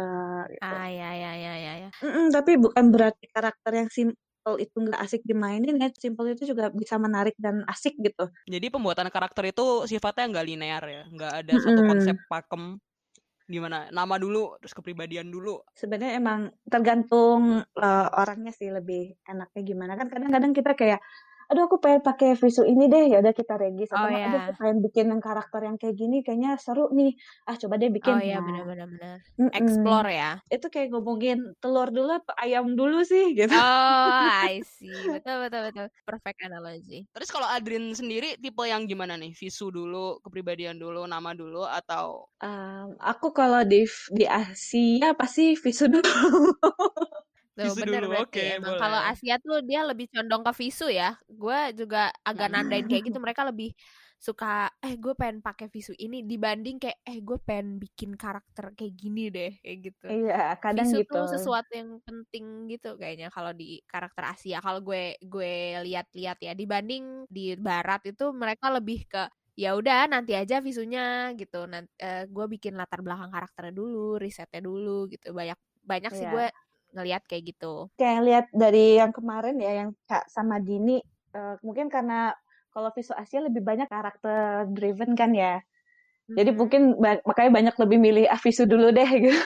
gitu 0.55 0.75
Ah 0.75 0.89
ya 0.89 1.11
ya 1.13 1.33
ya 1.37 1.53
ya 1.61 1.73
ya. 1.85 1.89
Tapi 2.33 2.57
bukan 2.61 2.85
berarti 2.95 3.25
karakter 3.29 3.73
yang 3.77 3.91
simple 3.93 4.57
itu 4.63 4.77
nggak 4.77 5.01
asik 5.05 5.23
dimainin 5.29 5.77
ya 5.83 5.89
simple 5.97 6.27
itu 6.33 6.49
juga 6.53 6.73
bisa 6.73 6.97
menarik 6.97 7.37
dan 7.37 7.61
asik 7.69 7.95
gitu 8.01 8.25
Jadi 8.47 8.67
pembuatan 8.71 9.11
karakter 9.11 9.51
itu 9.51 9.91
sifatnya 9.91 10.25
nggak 10.31 10.47
linear 10.47 10.83
ya, 10.87 11.03
nggak 11.11 11.33
ada 11.43 11.55
satu 11.59 11.81
Mm-mm. 11.81 11.83
konsep 11.83 12.15
pakem. 12.31 12.79
Gimana? 13.47 13.87
Nama 13.95 14.15
dulu, 14.19 14.59
terus 14.59 14.75
kepribadian 14.75 15.31
dulu. 15.31 15.63
Sebenarnya 15.71 16.19
emang 16.19 16.51
tergantung 16.67 17.63
uh, 17.63 18.09
orangnya 18.19 18.51
sih 18.51 18.71
lebih 18.75 19.15
enaknya 19.23 19.63
gimana 19.63 19.95
kan 19.95 20.11
kadang-kadang 20.11 20.51
kita 20.51 20.75
kayak 20.75 21.01
aduh 21.51 21.63
aku 21.69 21.77
pengen 21.85 22.03
pakai 22.09 22.29
visu 22.43 22.63
ini 22.67 22.85
deh 22.93 23.05
ya 23.13 23.17
udah 23.23 23.35
kita 23.41 23.55
regis 23.63 23.91
atau 23.97 24.05
Oh 24.05 24.09
nggak, 24.11 24.25
aduh 24.27 24.41
aku 24.43 24.53
ya. 24.53 24.59
pengen 24.59 24.79
bikin 24.85 25.07
yang 25.13 25.23
karakter 25.23 25.61
yang 25.69 25.77
kayak 25.81 25.97
gini 26.01 26.17
kayaknya 26.27 26.51
seru 26.65 26.91
nih 26.99 27.11
ah 27.49 27.57
coba 27.61 27.75
deh 27.81 27.91
Oh 28.05 28.19
bikin 28.19 28.19
ya 28.31 28.37
nah 28.37 28.45
benar-benar 28.47 28.87
benar. 28.93 29.19
mm-mm. 29.41 29.61
Explore 29.61 30.09
ya. 30.13 30.31
itu 30.55 30.67
kayak 30.75 30.89
ngomongin 30.95 31.39
telur 31.63 31.89
dulu 31.97 32.11
apa 32.21 32.33
ayam 32.45 32.67
dulu 32.79 33.03
sih 33.07 33.25
gitu 33.39 33.55
Oh, 33.55 33.59
I 34.51 34.63
see. 34.67 35.07
Betul 35.15 35.37
betul 35.47 35.61
betul. 35.71 35.87
Perfect 36.07 36.39
analogy. 36.43 37.07
Terus 37.15 37.29
kalau 37.35 37.49
Adrin 37.49 37.97
sendiri 37.97 38.37
tipe 38.37 38.63
yang 38.69 38.85
gimana 38.91 39.15
nih? 39.17 39.33
Visu 39.41 39.73
dulu, 39.73 40.21
kepribadian 40.25 40.77
dulu, 40.77 41.03
nama 41.09 41.33
dulu, 41.33 41.65
atau 41.65 42.29
Um, 42.45 43.01
aku 43.01 43.33
kalau 43.33 43.65
di 43.65 43.89
di 44.13 44.29
Asia 44.29 45.17
pasti 45.17 45.57
visu 45.57 45.89
dulu 45.89 46.05
Tuh, 47.57 47.73
visu 47.73 47.81
bener 47.81 48.05
dulu? 48.05 48.21
Oke, 48.21 48.41
emang 48.57 48.77
kalau. 48.77 49.01
Asia 49.01 49.41
tuh 49.41 49.65
dia 49.65 49.81
lebih 49.89 50.07
condong 50.13 50.45
ke 50.45 50.53
visu 50.61 50.87
ya. 50.93 51.17
Gue 51.25 51.73
juga 51.73 52.13
agak 52.29 52.49
nandain 52.53 52.85
kayak 52.85 53.09
gitu. 53.09 53.17
Mereka 53.25 53.49
lebih 53.49 53.73
suka 54.21 54.69
eh 54.85 54.97
gue 55.01 55.13
pengen 55.17 55.41
pakai 55.45 55.69
visu 55.73 55.93
ini 55.97 56.25
dibanding 56.25 56.77
kayak 56.81 56.99
eh 57.09 57.19
gue 57.25 57.37
pengen 57.41 57.77
bikin 57.81 58.17
karakter 58.17 58.73
kayak 58.77 58.95
gini 58.97 59.29
deh 59.33 59.53
kayak 59.61 59.79
gitu. 59.93 60.09
iya 60.13 60.35
kadang 60.63 60.89
Visu 60.91 60.99
gitu 60.99 61.15
tuh 61.15 61.25
sesuatu 61.31 61.71
yang 61.73 62.03
penting 62.05 62.67
gitu 62.73 62.99
kayaknya 63.01 63.29
kalau 63.33 63.53
di 63.57 63.81
karakter 63.89 64.25
Asia. 64.37 64.59
Kalau 64.65 64.81
gue 64.85 65.17
gue 65.25 65.81
lihat-lihat 65.87 66.39
ya 66.45 66.53
dibanding 66.59 67.25
di 67.33 67.55
barat 67.57 68.03
itu 68.09 68.33
mereka 68.37 68.69
lebih 68.75 69.07
ke 69.09 69.23
ya 69.57 69.73
udah 69.79 70.09
nanti 70.13 70.33
aja 70.37 70.61
visunya 70.65 71.33
gitu. 71.41 71.65
Nanti 71.71 71.93
gue 72.29 72.47
bikin 72.53 72.75
latar 72.77 73.01
belakang 73.07 73.31
karakternya 73.33 73.75
dulu, 73.77 74.19
risetnya 74.21 74.61
dulu 74.65 75.09
gitu. 75.13 75.33
Banyak 75.33 75.59
banyak 75.87 76.13
sih 76.19 76.27
Iya. 76.27 76.31
gue 76.31 76.51
ngelihat 76.97 77.23
kayak 77.29 77.53
gitu. 77.53 77.93
kayak 78.01 78.21
lihat 78.25 78.47
dari 78.57 78.97
yang 78.97 79.13
kemarin 79.13 79.57
ya 79.61 79.85
yang 79.85 79.91
Kak 80.09 80.27
sama 80.33 80.57
Dini 80.59 80.99
eh, 81.37 81.55
mungkin 81.61 81.93
karena 81.93 82.33
kalau 82.73 82.89
visu 82.97 83.13
Asia 83.13 83.45
lebih 83.45 83.61
banyak 83.61 83.89
karakter 83.89 84.67
driven 84.73 85.13
kan 85.13 85.37
ya 85.37 85.61
jadi 86.27 86.51
Mhm. 86.51 86.59
mungkin 86.59 86.83
ba- 86.99 87.23
makanya 87.23 87.51
banyak 87.55 87.75
lebih 87.87 87.99
milih 88.03 88.25
ah 88.27 88.41
visu 88.41 88.67
dulu 88.67 88.91
deh 88.91 89.07
gitu 89.07 89.39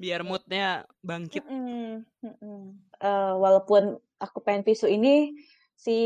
biar 0.00 0.24
moodnya 0.24 0.88
bangkit? 1.04 1.44
Mm-mm, 1.44 2.00
mm-mm. 2.24 2.60
Eh, 2.98 3.34
walaupun 3.36 4.00
aku 4.18 4.38
pengen 4.40 4.64
visu 4.64 4.88
ini 4.88 5.36
si 5.74 5.96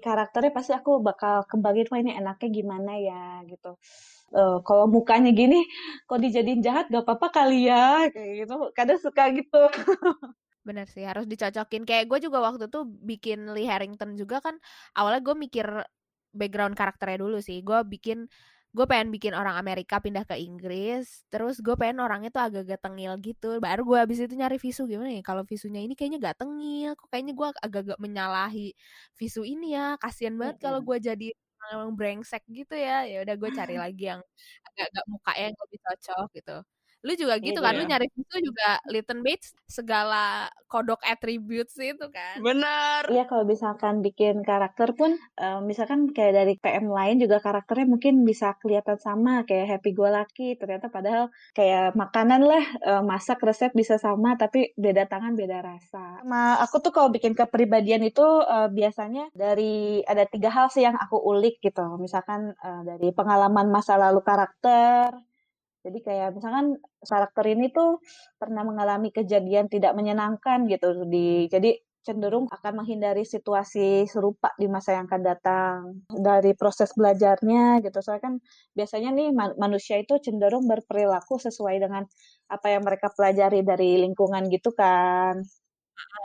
karakternya 0.00 0.54
pasti 0.54 0.72
aku 0.72 1.02
bakal 1.02 1.44
kembangin 1.50 1.90
wah 1.90 1.98
ini 2.00 2.12
enaknya 2.14 2.48
gimana 2.48 2.92
ya 2.96 3.22
gitu 3.50 3.74
Eh, 4.34 4.58
kalau 4.66 4.90
mukanya 4.90 5.30
gini 5.30 5.62
kok 6.10 6.18
dijadiin 6.18 6.58
jahat 6.58 6.90
gak 6.90 7.06
apa-apa 7.06 7.28
kali 7.30 7.70
ya 7.70 8.10
kayak 8.10 8.42
gitu 8.42 8.54
kadang 8.74 8.98
suka 8.98 9.30
gitu 9.30 9.70
Bener 10.66 10.86
sih 10.90 11.06
harus 11.06 11.30
dicocokin. 11.30 11.86
Kayak 11.86 12.04
gue 12.10 12.18
juga 12.26 12.42
waktu 12.42 12.66
tuh 12.66 12.82
bikin 12.86 13.46
Lee 13.54 13.70
Harrington 13.70 14.18
juga 14.18 14.42
kan 14.42 14.58
awalnya 14.98 15.22
gue 15.22 15.34
mikir 15.38 15.66
background 16.34 16.74
karakternya 16.74 17.22
dulu 17.22 17.38
sih. 17.38 17.62
Gue 17.62 17.86
bikin 17.86 18.26
gue 18.76 18.84
pengen 18.84 19.08
bikin 19.14 19.32
orang 19.32 19.56
Amerika 19.56 20.02
pindah 20.04 20.28
ke 20.28 20.36
Inggris, 20.36 21.24
terus 21.32 21.64
gue 21.64 21.72
pengen 21.80 21.96
orangnya 22.04 22.28
tuh 22.34 22.42
agak-agak 22.44 22.82
tengil 22.84 23.14
gitu. 23.24 23.56
Baru 23.62 23.88
gue 23.88 23.98
abis 24.04 24.26
itu 24.28 24.34
nyari 24.36 24.58
visu 24.60 24.84
gimana 24.90 25.16
ya? 25.16 25.22
Kalau 25.24 25.46
visunya 25.48 25.80
ini 25.80 25.94
kayaknya 25.96 26.18
gak 26.34 26.44
tengil, 26.44 26.92
kok 26.98 27.08
kayaknya 27.08 27.32
gue 27.38 27.48
agak-agak 27.64 27.98
menyalahi 28.02 28.76
visu 29.16 29.46
ini 29.48 29.72
ya. 29.78 29.96
Kasian 30.02 30.36
banget 30.36 30.60
kalau 30.60 30.84
gue 30.84 30.98
jadi 31.00 31.28
yang 31.72 31.84
brengsek 31.98 32.42
gitu 32.58 32.74
ya. 32.86 32.92
Ya 33.10 33.16
udah 33.24 33.34
gue 33.40 33.50
cari 33.58 33.74
lagi 33.82 34.02
yang 34.12 34.20
agak-agak 34.66 35.04
mukanya 35.12 35.42
yang 35.50 35.56
lebih 35.64 35.78
cocok 35.86 36.26
gitu. 36.38 36.52
Lu 37.04 37.12
juga 37.14 37.36
gitu 37.38 37.60
kan, 37.60 37.76
lu 37.76 37.84
Iya. 37.84 37.90
nyari 37.96 38.06
visu 38.10 38.36
juga 38.40 38.80
Little 38.88 39.20
Bates 39.22 39.52
segala 39.68 40.48
kodok 40.66 40.98
attributes 41.06 41.76
itu 41.78 42.06
kan. 42.10 42.40
Benar. 42.42 43.06
Iya 43.12 43.24
kalau 43.30 43.44
misalkan 43.46 44.02
bikin 44.02 44.42
karakter 44.42 44.96
pun 44.96 45.14
eh, 45.38 45.60
misalkan 45.62 46.10
kayak 46.10 46.34
dari 46.34 46.54
PM 46.58 46.90
lain 46.90 47.22
juga 47.22 47.38
karakternya 47.38 47.86
mungkin 47.86 48.26
bisa 48.26 48.58
kelihatan 48.58 48.98
sama 48.98 49.46
kayak 49.46 49.78
Happy 49.78 49.94
Go 49.94 50.10
Lucky 50.10 50.58
ternyata 50.58 50.90
padahal 50.90 51.30
kayak 51.54 51.94
makanan 51.94 52.42
lah 52.42 52.64
eh, 52.82 53.02
masak 53.06 53.38
resep 53.44 53.70
bisa 53.76 54.00
sama 54.02 54.34
tapi 54.34 54.74
beda 54.74 55.06
tangan 55.06 55.38
beda 55.38 55.62
rasa. 55.62 56.24
Nah 56.26 56.58
aku 56.58 56.82
tuh 56.82 56.90
kalau 56.90 57.12
bikin 57.14 57.38
kepribadian 57.38 58.02
itu 58.02 58.24
eh, 58.42 58.68
biasanya 58.72 59.30
dari 59.30 60.02
ada 60.02 60.26
tiga 60.26 60.50
hal 60.50 60.66
sih 60.74 60.82
yang 60.82 60.98
aku 60.98 61.20
ulik 61.22 61.62
gitu. 61.62 61.86
Misalkan 62.02 62.50
eh, 62.58 62.82
dari 62.82 63.14
pengalaman 63.14 63.70
masa 63.70 63.94
lalu 63.94 64.20
karakter. 64.26 65.14
Jadi 65.86 65.98
kayak 66.06 66.28
misalkan 66.36 66.66
karakter 67.10 67.44
ini 67.54 67.64
tuh 67.70 68.02
pernah 68.40 68.62
mengalami 68.66 69.08
kejadian 69.14 69.66
tidak 69.70 69.92
menyenangkan 69.98 70.66
gitu 70.72 71.06
di 71.06 71.46
jadi 71.46 71.78
cenderung 72.06 72.46
akan 72.54 72.72
menghindari 72.82 73.26
situasi 73.26 74.06
serupa 74.06 74.54
di 74.62 74.70
masa 74.70 74.94
yang 74.94 75.10
akan 75.10 75.22
datang 75.26 75.78
dari 76.06 76.54
proses 76.54 76.94
belajarnya 76.94 77.82
gitu 77.82 77.98
soalnya 77.98 78.22
kan 78.30 78.34
biasanya 78.78 79.10
nih 79.18 79.28
ma- 79.34 79.56
manusia 79.58 79.98
itu 79.98 80.14
cenderung 80.22 80.70
berperilaku 80.70 81.34
sesuai 81.42 81.82
dengan 81.82 82.06
apa 82.46 82.66
yang 82.70 82.86
mereka 82.86 83.10
pelajari 83.10 83.66
dari 83.66 83.98
lingkungan 84.06 84.46
gitu 84.54 84.70
kan 84.70 85.42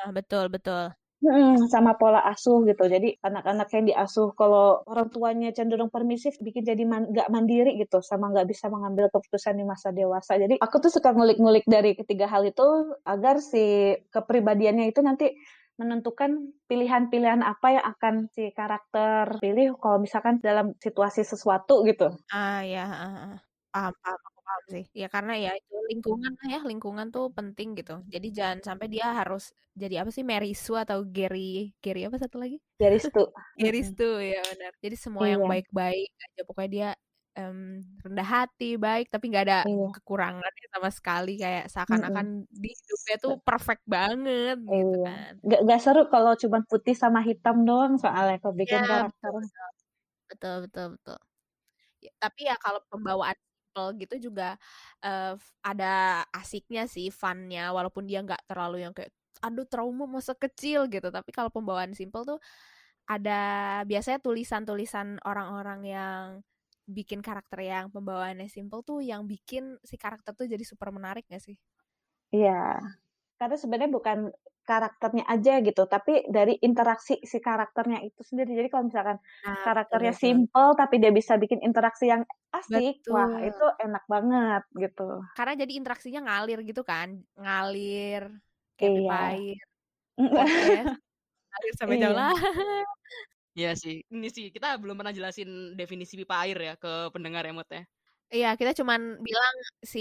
Ah, 0.03 0.12
betul 0.12 0.50
betul. 0.53 1.00
Mm, 1.22 1.70
sama 1.70 1.94
pola 2.01 2.18
asuh 2.34 2.66
gitu. 2.66 2.82
Jadi 2.90 3.13
anak-anak 3.22 3.70
yang 3.78 3.86
diasuh 3.94 4.34
kalau 4.34 4.82
orang 4.90 5.13
tuanya 5.13 5.54
cenderung 5.54 5.94
permisif 5.94 6.34
bikin 6.42 6.66
jadi 6.66 6.82
man, 6.82 7.13
gak 7.13 7.30
mandiri 7.30 7.78
gitu 7.78 8.01
sama 8.01 8.34
nggak 8.34 8.50
bisa 8.50 8.74
mengambil 8.74 9.06
keputusan 9.13 9.54
di 9.54 9.62
masa 9.62 9.94
dewasa. 9.94 10.42
Jadi 10.42 10.58
aku 10.58 10.82
tuh 10.82 10.90
suka 10.90 11.13
ngulik-ngulik 11.13 11.62
dari 11.70 11.94
ketiga 11.94 12.25
hal 12.25 12.42
itu 12.50 12.66
agar 13.06 13.38
si 13.38 13.94
kepribadiannya 14.10 14.90
itu 14.90 15.06
nanti 15.06 15.30
menentukan 15.78 16.58
pilihan-pilihan 16.66 17.46
apa 17.46 17.68
yang 17.70 17.86
akan 17.86 18.13
si 18.34 18.50
karakter 18.58 19.38
pilih 19.38 19.78
kalau 19.78 20.01
misalkan 20.01 20.42
dalam 20.42 20.74
situasi 20.82 21.22
sesuatu 21.22 21.86
gitu. 21.86 22.18
Ah 22.30 22.62
ya, 22.63 22.84
ah, 22.86 23.16
ah. 23.25 23.42
paham 23.74 23.94
paham 24.51 24.63
sih. 24.67 24.84
Ya 24.91 25.08
karena 25.08 25.34
ya 25.39 25.51
itu 25.55 25.75
lingkungan 25.91 26.31
lah 26.36 26.48
ya, 26.51 26.60
lingkungan 26.67 27.08
tuh 27.15 27.31
penting 27.31 27.79
gitu. 27.79 28.03
Jadi 28.12 28.27
jangan 28.36 28.60
sampai 28.67 28.88
dia 28.91 29.08
harus 29.15 29.55
jadi 29.72 30.03
apa 30.03 30.12
sih 30.12 30.24
Mary 30.27 30.51
Sue 30.51 30.75
atau 30.75 31.00
Gary 31.08 31.72
Gary 31.79 32.03
apa 32.03 32.20
satu 32.20 32.36
lagi? 32.43 32.60
Dari 32.75 32.98
situ. 33.00 33.24
Gary. 33.55 33.81
Stu 33.88 34.20
ya 34.20 34.43
benar. 34.43 34.72
Jadi 34.84 34.96
semua 35.00 35.25
yang 35.31 35.48
Iya, 35.48 35.51
baik-baik 35.51 36.10
aja 36.20 36.41
pokoknya 36.43 36.70
dia 36.72 36.89
em, 37.39 37.88
rendah 38.03 38.27
hati, 38.27 38.75
baik 38.75 39.08
tapi 39.08 39.31
nggak 39.31 39.46
ada 39.48 39.60
iya. 39.63 39.88
kekurangannya 39.96 40.67
sama 40.75 40.89
sekali 40.91 41.39
kayak 41.39 41.72
seakan-akan 41.72 42.43
di 42.51 42.70
hidupnya 42.75 43.15
tuh 43.24 43.34
perfect 43.39 43.84
banget 43.88 44.60
gitu 44.60 45.00
Iya. 45.00 45.08
kan. 45.08 45.34
Gak, 45.48 45.60
gak 45.63 45.79
seru 45.79 46.01
kalau 46.12 46.36
cuma 46.36 46.60
putih 46.67 46.96
sama 46.96 47.24
hitam 47.24 47.63
doang 47.63 47.96
soalnya 47.96 48.36
kalau 48.43 48.55
bikin 48.60 48.84
Ya, 48.84 49.08
karakter. 49.08 49.31
betul. 49.31 49.43
Betul 50.31 50.55
betul 50.67 50.88
betul. 51.00 51.20
Ya, 52.01 52.12
tapi 52.20 52.41
ya 52.50 52.55
kalau 52.60 52.79
pembawaan 52.91 53.38
simple 53.72 53.88
gitu 54.04 54.16
juga 54.32 54.60
f- 55.40 55.54
ada 55.63 56.24
asiknya 56.36 56.84
sih, 56.92 57.08
funnya 57.08 57.72
walaupun 57.72 58.04
dia 58.04 58.20
nggak 58.20 58.44
terlalu 58.51 58.84
yang 58.84 58.92
kayak 58.92 59.12
aduh 59.42 59.63
trauma 59.66 60.04
masa 60.06 60.36
kecil 60.36 60.92
gitu. 60.92 61.08
Tapi 61.10 61.32
kalau 61.32 61.48
pembawaan 61.50 61.96
simple 61.96 62.24
tuh 62.28 62.40
ada 63.10 63.40
biasanya 63.88 64.20
tulisan-tulisan 64.24 65.20
orang-orang 65.25 65.82
yang 65.88 66.24
bikin 66.88 67.22
karakter 67.24 67.63
yang 67.63 67.88
pembawaannya 67.94 68.48
simple 68.51 68.84
tuh 68.84 69.00
yang 69.04 69.24
bikin 69.30 69.80
si 69.86 69.96
karakter 69.96 70.36
tuh 70.36 70.48
jadi 70.50 70.63
super 70.68 70.92
menarik 70.92 71.24
gak 71.32 71.42
sih? 71.44 71.56
Iya. 72.32 72.82
Karena 73.42 73.58
sebenarnya 73.58 73.90
bukan 73.90 74.18
karakternya 74.62 75.26
aja 75.26 75.58
gitu, 75.66 75.90
tapi 75.90 76.22
dari 76.30 76.54
interaksi 76.62 77.18
si 77.26 77.42
karakternya 77.42 78.06
itu 78.06 78.22
sendiri. 78.22 78.54
Jadi 78.54 78.70
kalau 78.70 78.86
misalkan 78.86 79.18
Nah, 79.42 79.58
karakternya 79.66 80.14
betul. 80.14 80.22
simple 80.30 80.70
tapi 80.78 80.96
dia 81.02 81.10
bisa 81.10 81.34
bikin 81.42 81.58
interaksi 81.66 82.06
yang 82.14 82.22
asik, 82.54 83.02
wah 83.10 83.26
Betul. 83.26 83.50
itu 83.50 83.66
enak 83.82 84.04
banget 84.06 84.64
gitu. 84.78 85.26
Karena 85.34 85.54
jadi 85.58 85.74
interaksinya 85.82 86.22
ngalir 86.30 86.62
gitu 86.62 86.86
kan, 86.86 87.18
ngalir 87.34 88.30
kayak 88.78 88.92
pipa 89.02 89.18
Iya. 89.18 89.26
air 89.34 89.58
podcast, 90.22 90.94
ngalir 91.50 91.74
sampai 91.82 91.98
jauh 91.98 92.14
Iya. 92.14 92.22
lah. 92.22 92.34
Iya 93.58 93.72
sih. 93.76 93.96
Ini 94.08 94.28
sih 94.32 94.46
kita 94.54 94.78
belum 94.80 94.96
pernah 95.02 95.12
jelasin 95.12 95.74
definisi 95.74 96.14
pipa 96.22 96.46
air 96.46 96.58
ya 96.62 96.74
ke 96.78 97.10
pendengar 97.12 97.44
ya 97.44 97.52
Mut 97.58 97.68
ya. 97.74 97.84
Iya, 98.32 98.50
kita 98.56 98.72
cuman 98.80 99.20
bilang 99.20 99.56
si 99.84 100.00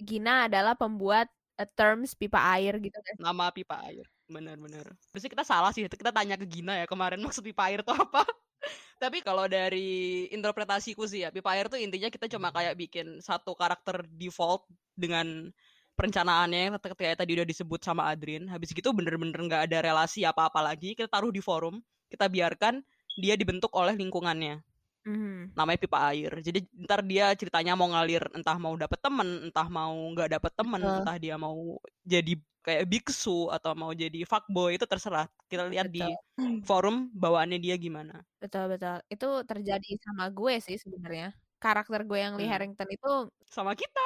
Gina 0.00 0.48
adalah 0.48 0.72
pembuat 0.78 1.28
eh, 1.60 1.68
terms 1.74 2.12
pipa 2.18 2.40
air 2.58 2.78
gitu 2.82 2.98
kan. 2.98 3.14
Nama 3.18 3.44
pipa 3.54 3.76
air. 3.86 4.06
Benar-benar. 4.26 4.86
Terus 5.12 5.24
kita 5.28 5.44
salah 5.44 5.70
sih. 5.70 5.86
Kita 5.86 6.10
tanya 6.10 6.34
ke 6.40 6.46
Gina 6.48 6.80
ya 6.80 6.86
kemarin 6.88 7.20
maksud 7.26 7.44
pipa 7.44 7.70
air 7.70 7.84
itu 7.84 7.92
apa. 7.92 8.24
Tapi 9.02 9.20
kalau 9.20 9.44
dari 9.50 10.24
interpretasiku 10.32 11.04
sih 11.04 11.26
ya, 11.26 11.30
pipa 11.34 11.52
air 11.54 11.68
tuh 11.68 11.76
intinya 11.78 12.08
kita 12.08 12.26
cuma 12.30 12.48
kayak 12.54 12.74
bikin 12.78 13.20
satu 13.20 13.52
karakter 13.52 14.06
default 14.08 14.64
dengan 14.96 15.50
perencanaannya 15.94 16.74
ketika 16.82 17.22
tadi 17.22 17.30
udah 17.38 17.46
disebut 17.46 17.80
sama 17.84 18.10
Adrin. 18.10 18.50
Habis 18.50 18.74
gitu 18.74 18.90
bener-bener 18.96 19.36
nggak 19.36 19.62
ada 19.70 19.78
relasi 19.84 20.26
apa-apa 20.26 20.64
lagi. 20.64 20.96
Kita 20.96 21.06
taruh 21.10 21.30
di 21.30 21.44
forum, 21.44 21.78
kita 22.10 22.26
biarkan 22.26 22.82
dia 23.20 23.38
dibentuk 23.38 23.70
oleh 23.76 23.94
lingkungannya. 23.94 24.73
Mhm. 25.06 25.54
namanya 25.58 25.78
pipa 25.84 25.98
air. 26.12 26.32
Jadi 26.42 26.66
ntar 26.84 27.00
dia 27.06 27.30
ceritanya 27.38 27.72
mau 27.78 27.88
ngalir 27.92 28.22
entah 28.34 28.56
mau 28.58 28.74
dapet 28.78 28.98
temen, 29.02 29.28
entah 29.50 29.68
mau 29.70 29.94
nggak 30.14 30.28
dapet 30.38 30.52
temen, 30.58 30.82
Betul. 30.82 31.04
entah 31.04 31.16
dia 31.22 31.34
mau 31.38 31.78
jadi 32.06 32.34
kayak 32.64 32.84
biksu 32.90 33.52
atau 33.54 33.72
mau 33.78 33.92
jadi 33.94 34.24
fuckboy 34.26 34.76
itu 34.80 34.86
terserah. 34.88 35.28
Kita 35.50 35.68
lihat 35.70 35.88
di 35.94 36.00
Betul. 36.00 36.16
forum 36.68 37.12
bawaannya 37.14 37.58
dia 37.62 37.76
gimana. 37.78 38.24
Betul 38.42 38.64
betul. 38.72 38.96
Itu 39.12 39.26
terjadi 39.50 39.88
sama 40.04 40.24
gue 40.36 40.54
sih 40.66 40.76
sebenarnya. 40.82 41.26
Karakter 41.62 42.00
gue 42.08 42.18
yang 42.24 42.34
Lee 42.38 42.48
Hmm. 42.48 42.50
Harrington 42.50 42.88
itu 42.94 43.08
Sama 43.46 43.74
kita. 43.76 44.00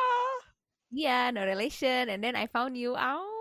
Iya, 0.90 1.10
no 1.36 1.44
relation, 1.44 2.08
and 2.08 2.24
then 2.24 2.32
I 2.32 2.46
found 2.48 2.72
you. 2.80 2.96
Oh, 2.96 3.37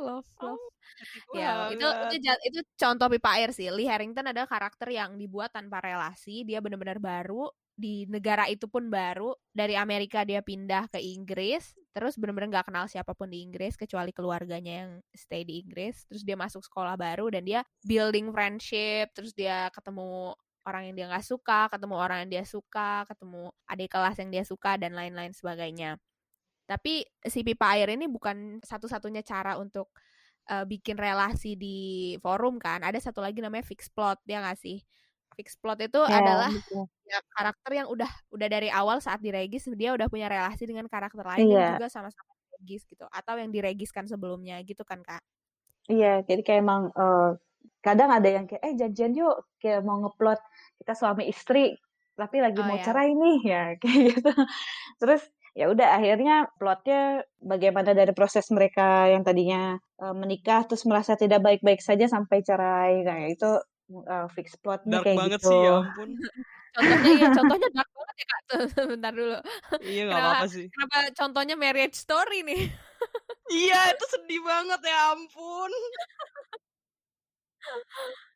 love, 0.00 0.28
love. 0.42 0.58
Oh, 0.58 1.36
Ya, 1.36 1.68
itu 1.70 1.86
itu 2.16 2.30
itu 2.48 2.60
contoh 2.80 3.06
pipa 3.12 3.38
air 3.38 3.50
sih. 3.54 3.68
Lee 3.70 3.86
Harrington 3.86 4.26
adalah 4.30 4.48
karakter 4.48 4.88
yang 4.90 5.14
dibuat 5.20 5.52
tanpa 5.54 5.78
relasi. 5.84 6.42
Dia 6.48 6.58
benar-benar 6.64 6.98
baru 6.98 7.50
di 7.78 8.08
negara 8.10 8.50
itu 8.50 8.66
pun 8.66 8.90
baru. 8.90 9.36
Dari 9.54 9.78
Amerika 9.78 10.26
dia 10.26 10.42
pindah 10.42 10.90
ke 10.90 10.98
Inggris, 10.98 11.76
terus 11.94 12.18
benar-benar 12.18 12.50
nggak 12.60 12.66
kenal 12.72 12.84
siapa 12.90 13.14
pun 13.14 13.30
di 13.30 13.44
Inggris 13.46 13.78
kecuali 13.78 14.10
keluarganya 14.10 14.72
yang 14.86 14.90
stay 15.14 15.46
di 15.46 15.62
Inggris. 15.62 16.02
Terus 16.10 16.22
dia 16.26 16.34
masuk 16.34 16.64
sekolah 16.66 16.98
baru 16.98 17.30
dan 17.30 17.46
dia 17.46 17.60
building 17.86 18.34
friendship. 18.34 19.14
Terus 19.14 19.30
dia 19.36 19.70
ketemu 19.70 20.34
orang 20.66 20.92
yang 20.92 20.94
dia 20.98 21.06
nggak 21.08 21.24
suka, 21.24 21.70
ketemu 21.72 21.94
orang 21.96 22.18
yang 22.26 22.30
dia 22.40 22.44
suka, 22.44 23.06
ketemu 23.08 23.48
adik 23.64 23.88
kelas 23.88 24.16
yang 24.20 24.30
dia 24.34 24.44
suka 24.44 24.76
dan 24.76 24.92
lain-lain 24.92 25.32
sebagainya. 25.32 25.96
Tapi 26.68 27.04
si 27.24 27.40
pipa 27.46 27.72
air 27.76 27.88
ini 27.96 28.06
bukan 28.12 28.60
satu-satunya 28.60 29.22
cara 29.24 29.56
untuk 29.56 29.88
uh, 30.52 30.64
bikin 30.68 30.96
relasi 31.00 31.56
di 31.56 31.76
forum 32.24 32.60
kan. 32.60 32.84
Ada 32.84 33.00
satu 33.10 33.20
lagi 33.24 33.40
namanya 33.44 33.64
fix 33.66 33.88
plot, 33.92 34.20
dia 34.28 34.40
nggak 34.44 34.58
sih? 34.60 34.78
Fix 35.38 35.56
plot 35.60 35.80
itu 35.86 36.00
Ya, 36.06 36.16
adalah 36.18 36.52
betul. 36.52 36.88
ya, 37.08 37.18
karakter 37.36 37.72
yang 37.84 37.88
udah 37.92 38.10
udah 38.34 38.48
dari 38.52 38.68
awal 38.72 39.00
saat 39.04 39.20
diregis 39.24 39.64
dia 39.80 39.92
udah 39.96 40.08
punya 40.12 40.28
relasi 40.32 40.64
dengan 40.68 40.86
karakter 40.92 41.24
lain 41.24 41.48
yang 41.52 41.62
Iya. 41.62 41.68
juga 41.68 41.88
sama-sama 41.92 42.32
diregis 42.52 42.84
gitu 42.90 43.06
atau 43.10 43.34
yang 43.40 43.50
diregiskan 43.54 44.04
sebelumnya 44.10 44.60
gitu 44.66 44.82
kan 44.84 45.00
kak? 45.06 45.22
Iya, 45.92 46.20
jadi 46.28 46.40
kayak 46.46 46.60
emang 46.64 46.82
eh, 47.00 47.24
kadang 47.84 48.10
ada 48.16 48.28
yang 48.36 48.44
kayak 48.48 48.62
eh 48.66 48.74
janjian 48.80 49.12
yuk 49.16 49.34
kayak 49.60 49.80
mau 49.86 49.96
ngeplot 50.02 50.40
kita 50.80 50.92
suami 51.00 51.24
istri 51.32 51.58
tapi 52.18 52.36
lagi 52.44 52.60
Oh 52.60 52.68
mau 52.68 52.76
ya. 52.76 52.84
cerai 52.84 53.08
nih 53.14 53.36
ya 53.52 53.62
kayak 53.82 54.00
gitu. 54.12 54.30
Terus 55.00 55.22
ya 55.58 55.66
udah 55.66 55.98
akhirnya 55.98 56.46
plotnya 56.54 57.26
bagaimana 57.42 57.90
dari 57.90 58.14
proses 58.14 58.46
mereka 58.54 59.10
yang 59.10 59.26
tadinya 59.26 59.74
eh, 59.98 60.14
menikah 60.14 60.62
terus 60.70 60.86
merasa 60.86 61.18
tidak 61.18 61.42
baik-baik 61.42 61.82
saja 61.82 62.06
sampai 62.06 62.46
cerai 62.46 63.02
kayak 63.02 63.28
itu 63.34 63.50
eh, 64.06 64.26
fix 64.38 64.54
plotnya 64.62 65.02
Dark 65.02 65.10
kayak 65.10 65.18
banget 65.18 65.40
gitu. 65.42 65.50
sih 65.50 65.58
ya 65.58 65.72
ampun. 65.82 66.10
Contohnya 66.78 67.10
iya, 67.10 67.28
contohnya 67.34 67.68
dark 67.74 67.90
banget 67.90 68.14
ya 68.14 68.26
kak. 68.28 68.40
Tuh, 68.46 68.60
bentar 68.92 69.12
dulu. 69.16 69.38
Iya 69.82 70.02
nggak 70.06 70.20
apa-apa 70.20 70.46
sih. 70.46 70.66
Kenapa 70.70 70.98
contohnya 71.16 71.54
marriage 71.58 71.96
story 71.98 72.46
nih? 72.46 72.62
Iya 73.48 73.96
itu 73.96 74.04
sedih 74.12 74.44
banget 74.44 74.80
ya 74.84 75.16
ampun. 75.16 75.72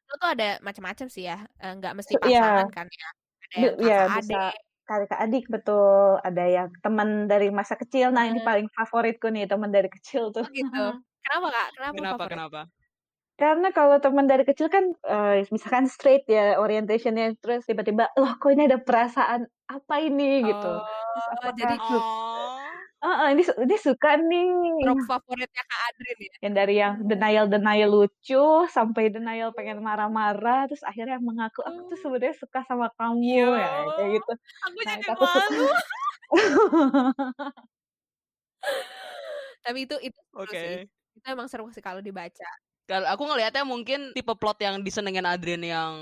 Itu 0.08 0.14
tuh 0.16 0.28
ada 0.32 0.56
macam-macam 0.64 1.06
sih 1.12 1.28
ya, 1.28 1.44
eh, 1.60 1.72
nggak 1.76 1.92
mesti 1.92 2.16
iya. 2.24 2.40
pasangan 2.40 2.70
kan 2.72 2.86
ya. 2.88 3.08
Ada 3.44 3.52
yang 3.52 3.74
ya 3.76 3.98
kakak 4.08 4.22
bisa. 4.24 4.71
Kakak 4.88 5.20
adik 5.24 5.44
betul 5.54 6.18
ada 6.26 6.42
yang 6.56 6.68
teman 6.84 7.08
dari 7.30 7.48
masa 7.58 7.74
kecil 7.80 8.06
nah 8.14 8.24
ini 8.28 8.38
Hmm. 8.38 8.48
paling 8.48 8.66
favoritku 8.76 9.26
nih 9.34 9.44
teman 9.50 9.70
dari 9.76 9.88
kecil 9.96 10.22
tuh 10.36 10.44
Oh 10.44 10.50
gitu. 10.58 10.78
Kenapa 11.24 11.46
kak? 11.54 11.68
Kenapa 11.76 12.00
Kenapa 12.00 12.24
favorit? 12.26 12.32
kenapa? 12.32 12.60
karena 13.40 13.68
kalau 13.76 13.96
teman 14.04 14.26
dari 14.30 14.44
kecil 14.48 14.68
kan 14.70 14.84
eh, 15.08 15.42
misalkan 15.54 15.86
straight 15.90 16.22
ya 16.30 16.60
orientationnya 16.62 17.34
terus 17.42 17.66
tiba-tiba 17.68 18.04
loh 18.20 18.32
kok 18.40 18.50
ini 18.54 18.68
ada 18.70 18.78
perasaan 18.82 19.42
apa 19.72 19.94
ini 20.06 20.24
gitu 20.48 20.68
terus 21.12 21.26
Oh, 21.32 21.32
apakah 21.32 21.52
jadi 21.60 21.74
Oh. 21.80 22.31
Eh, 23.02 23.16
eh, 23.26 23.28
ini 23.34 23.42
su- 23.42 23.58
ini 23.58 23.76
suka 23.82 24.14
nih 24.14 24.46
trope 24.86 25.02
favoritnya 25.10 25.62
kak 25.66 25.80
Adrin 25.90 26.18
ya. 26.22 26.34
yang 26.46 26.54
dari 26.54 26.74
yang 26.78 26.94
denial 27.02 27.46
denial 27.50 27.90
lucu 27.90 28.46
sampai 28.70 29.10
denial 29.10 29.50
pengen 29.50 29.82
marah-marah 29.82 30.70
terus 30.70 30.86
akhirnya 30.86 31.18
mengaku 31.18 31.66
aku 31.66 31.90
tuh 31.90 31.98
sebenarnya 31.98 32.38
suka 32.38 32.62
sama 32.62 32.94
kamu 32.94 33.18
Iya. 33.26 33.58
ya 33.58 33.70
kayak 33.98 34.10
gitu 34.22 34.32
Aku 34.38 34.78
nah 34.86 34.94
jadi 34.94 35.06
aku 35.10 35.24
suka 35.26 35.48
malu. 35.50 35.66
Tapi 39.62 39.78
itu 39.86 39.96
itu 40.02 40.18
seru 40.30 40.42
Oke. 40.46 40.58
sih. 40.58 40.74
Itu 41.18 41.26
emang 41.26 41.46
seru 41.50 41.66
sih 41.70 41.82
kalau 41.82 41.98
dibaca. 42.02 42.50
Kalau 42.92 43.08
aku 43.08 43.22
ngelihatnya 43.24 43.64
mungkin 43.64 44.12
tipe 44.12 44.36
plot 44.36 44.60
yang 44.60 44.84
disenengin 44.84 45.24
Adrian 45.24 45.64
yang 45.64 45.92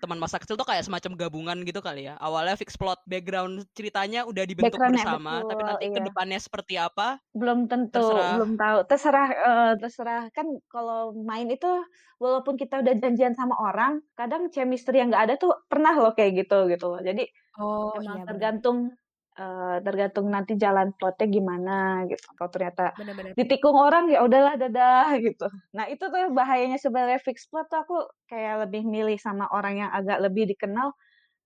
teman 0.00 0.16
masa 0.16 0.40
kecil 0.40 0.56
tuh 0.56 0.64
kayak 0.64 0.88
semacam 0.88 1.12
gabungan 1.20 1.60
gitu 1.68 1.84
kali 1.84 2.08
ya. 2.08 2.16
Awalnya 2.16 2.56
fix 2.56 2.72
plot, 2.80 3.04
background 3.04 3.68
ceritanya 3.76 4.24
udah 4.24 4.48
dibentuk 4.48 4.80
bersama, 4.80 5.44
tapi 5.44 5.60
betul 5.60 5.68
nanti 5.68 5.84
ke 5.92 6.00
iya. 6.00 6.06
depannya 6.08 6.40
seperti 6.40 6.74
apa 6.80 7.20
belum 7.36 7.68
tentu 7.68 8.00
terserah. 8.00 8.32
belum 8.40 8.52
tahu. 8.56 8.78
Terserah 8.88 9.28
eh, 9.28 9.72
terserah. 9.76 10.22
Kan 10.32 10.48
kalau 10.72 11.12
main 11.12 11.52
itu 11.52 11.68
walaupun 12.16 12.56
kita 12.56 12.80
udah 12.80 12.96
janjian 12.96 13.36
sama 13.36 13.52
orang 13.60 14.00
kadang 14.16 14.48
chemistry 14.48 15.04
yang 15.04 15.12
nggak 15.12 15.24
ada 15.28 15.34
tuh 15.36 15.52
pernah 15.68 15.92
loh 15.92 16.16
kayak 16.16 16.48
gitu 16.48 16.64
gitu 16.72 16.96
loh. 16.96 17.00
Jadi 17.04 17.28
Oh 17.60 17.92
emang 18.00 18.24
iya 18.24 18.28
tergantung 18.28 18.78
eh, 19.38 19.76
tergantung 19.84 20.26
nanti 20.28 20.56
jalan 20.60 20.92
plotnya 20.96 21.26
gimana 21.28 22.04
gitu 22.10 22.26
kalau 22.36 22.50
ternyata 22.52 22.92
Benar-benar. 22.98 23.32
ditikung 23.38 23.76
orang 23.76 24.08
ya 24.12 24.20
udahlah 24.24 24.54
dadah 24.60 25.16
gitu 25.20 25.46
nah 25.72 25.88
itu 25.88 26.04
tuh 26.04 26.20
bahayanya 26.32 26.76
sebenarnya 26.76 27.20
fix 27.22 27.48
plot 27.48 27.68
tuh 27.72 27.80
aku 27.84 27.96
kayak 28.28 28.68
lebih 28.68 28.82
milih 28.84 29.16
sama 29.16 29.48
orang 29.52 29.84
yang 29.86 29.90
agak 29.92 30.20
lebih 30.20 30.48
dikenal 30.52 30.92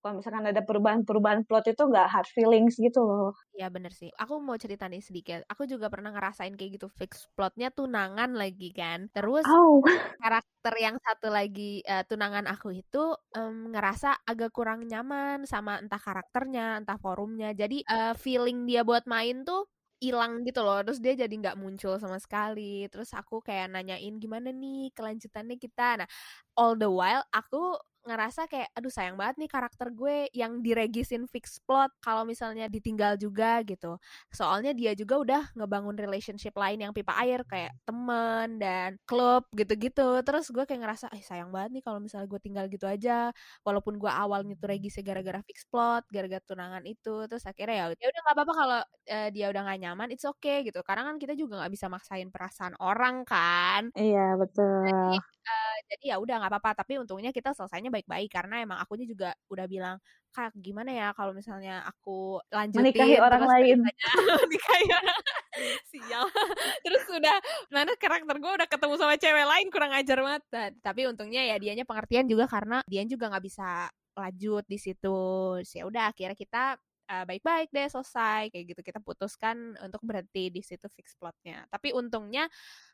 kalau 0.07 0.23
misalkan 0.23 0.47
ada 0.47 0.63
perubahan-perubahan 0.63 1.43
plot 1.43 1.67
itu 1.67 1.83
nggak 1.83 2.07
hard 2.07 2.29
feelings 2.31 2.79
gitu 2.79 3.03
loh 3.03 3.35
Iya 3.57 3.73
bener 3.73 3.89
sih. 3.89 4.13
Aku 4.21 4.37
mau 4.37 4.53
cerita 4.55 4.85
nih 4.85 5.01
sedikit. 5.01 5.41
Aku 5.49 5.65
juga 5.65 5.89
pernah 5.89 6.13
ngerasain 6.13 6.53
kayak 6.53 6.77
gitu 6.77 6.87
fix 6.93 7.25
plotnya 7.33 7.73
tunangan 7.73 8.37
lagi 8.37 8.69
kan. 8.69 9.09
Terus 9.09 9.43
oh 9.49 9.81
karakter 10.21 10.73
yang 10.77 10.95
satu 11.01 11.27
lagi 11.33 11.81
eh, 11.81 12.05
tunangan 12.05 12.45
aku 12.45 12.69
itu 12.77 13.17
em, 13.33 13.73
ngerasa 13.73 14.23
agak 14.29 14.53
kurang 14.53 14.85
nyaman 14.85 15.43
sama 15.49 15.81
entah 15.81 15.97
karakternya, 15.97 16.85
entah 16.85 17.01
forumnya. 17.01 17.51
Jadi 17.57 17.81
eh, 17.81 18.13
feeling 18.13 18.69
dia 18.69 18.85
buat 18.85 19.09
main 19.09 19.41
tuh 19.41 19.65
hilang 19.97 20.45
gitu 20.45 20.61
loh. 20.61 20.85
Terus 20.85 21.01
dia 21.01 21.17
jadi 21.17 21.33
nggak 21.33 21.57
muncul 21.57 21.97
sama 21.97 22.21
sekali. 22.21 22.85
Terus 22.93 23.09
aku 23.17 23.41
kayak 23.41 23.73
nanyain 23.73 24.21
gimana 24.21 24.53
nih 24.53 24.93
kelanjutannya 24.93 25.57
kita. 25.57 26.05
Nah, 26.05 26.09
all 26.53 26.77
the 26.77 26.85
while 26.89 27.25
aku 27.33 27.73
ngerasa 28.07 28.47
kayak 28.47 28.71
aduh 28.71 28.89
sayang 28.89 29.19
banget 29.19 29.35
nih 29.43 29.49
karakter 29.51 29.87
gue 29.91 30.31
yang 30.31 30.63
diregisin 30.63 31.27
fix 31.27 31.59
plot 31.61 31.91
kalau 31.99 32.23
misalnya 32.23 32.71
ditinggal 32.71 33.19
juga 33.19 33.59
gitu. 33.67 33.99
Soalnya 34.31 34.71
dia 34.71 34.95
juga 34.95 35.15
udah 35.19 35.41
ngebangun 35.53 35.95
relationship 35.99 36.55
lain 36.55 36.79
yang 36.87 36.93
pipa 36.95 37.13
air 37.19 37.43
kayak 37.43 37.75
temen 37.83 38.57
dan 38.63 38.95
klub 39.03 39.43
gitu-gitu. 39.51 40.23
Terus 40.23 40.47
gue 40.49 40.63
kayak 40.63 40.81
ngerasa 40.87 41.05
eh 41.11 41.23
sayang 41.23 41.51
banget 41.51 41.79
nih 41.79 41.83
kalau 41.83 41.99
misalnya 41.99 42.27
gue 42.31 42.39
tinggal 42.41 42.65
gitu 42.71 42.87
aja 42.87 43.29
walaupun 43.67 43.99
gue 43.99 44.09
awalnya 44.09 44.55
tuh 44.55 44.71
regisnya 44.71 45.03
gara-gara 45.03 45.39
fix 45.43 45.67
plot 45.67 46.07
gara-gara 46.07 46.41
tunangan 46.47 46.83
itu. 46.87 47.27
Terus 47.27 47.43
akhirnya 47.43 47.75
ya 47.75 47.85
ya 47.99 48.07
udah 48.09 48.21
nggak 48.23 48.35
apa-apa 48.39 48.53
kalau 48.55 48.79
eh, 49.11 49.29
dia 49.35 49.45
udah 49.51 49.61
nggak 49.67 49.79
nyaman 49.83 50.07
it's 50.15 50.23
okay 50.23 50.63
gitu. 50.63 50.79
Karena 50.87 51.03
kan 51.11 51.15
kita 51.19 51.33
juga 51.35 51.59
nggak 51.59 51.71
bisa 51.75 51.87
maksain 51.91 52.29
perasaan 52.31 52.73
orang 52.79 53.27
kan. 53.27 53.91
Iya 53.97 54.39
betul. 54.39 54.85
jadi 54.87 55.17
eh, 55.47 55.77
jadi 55.91 56.03
ya 56.11 56.15
udah 56.19 56.35
nggak 56.43 56.51
apa-apa 56.51 56.71
tapi 56.83 56.99
untungnya 57.01 57.31
kita 57.31 57.51
selesainya 57.55 57.89
baik-baik 58.01 58.29
karena 58.29 58.61
emang 58.61 58.77
akunya 58.77 59.05
juga 59.09 59.29
udah 59.49 59.65
bilang 59.65 59.97
kak 60.37 60.53
gimana 60.61 60.93
ya 60.93 61.07
kalau 61.17 61.33
misalnya 61.33 61.81
aku 61.89 62.37
lanjutin 62.53 62.83
menikahi 62.93 63.17
orang 63.17 63.41
terus 63.41 63.49
lain. 63.49 63.77
ceritanya 63.81 64.09
nikahi 64.53 64.87
orang 64.93 65.19
sial. 65.89 66.25
Terus 66.85 67.03
udah 67.09 67.37
mana 67.73 67.91
karakter 67.97 68.35
gue 68.37 68.51
udah 68.61 68.67
ketemu 68.69 68.93
sama 69.01 69.15
cewek 69.17 69.45
lain 69.49 69.67
kurang 69.73 69.91
ajar 69.97 70.17
banget. 70.21 70.43
Nah, 70.53 70.69
tapi 70.85 71.01
untungnya 71.09 71.41
ya 71.41 71.57
dianya 71.57 71.85
pengertian 71.87 72.29
juga 72.29 72.45
karena 72.45 72.85
dia 72.85 73.01
juga 73.09 73.33
nggak 73.33 73.45
bisa 73.45 73.89
lanjut 74.17 74.63
di 74.69 74.77
situ. 74.77 75.19
Ya 75.65 75.83
udah 75.89 76.13
akhirnya 76.13 76.37
kita 76.37 76.77
eh, 77.09 77.25
baik-baik 77.25 77.73
deh 77.73 77.87
selesai 77.89 78.53
kayak 78.53 78.65
gitu. 78.77 78.81
Kita 78.85 78.99
putuskan 79.01 79.73
untuk 79.81 80.01
berhenti 80.05 80.53
di 80.53 80.61
situ 80.61 80.85
fix 80.93 81.17
plotnya. 81.17 81.65
Tapi 81.73 81.97
untungnya 81.97 82.45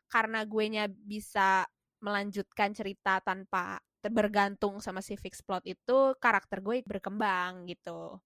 karena 0.08 0.44
gue 0.48 0.64
nya 0.72 0.84
bisa 0.88 1.68
melanjutkan 2.04 2.72
cerita 2.76 3.20
tanpa 3.24 3.80
bergantung 4.10 4.80
sama 4.82 5.00
si 5.00 5.14
fix 5.16 5.40
plot 5.40 5.64
itu 5.64 6.16
karakter 6.18 6.60
gue 6.60 6.82
berkembang 6.84 7.68
gitu 7.70 8.18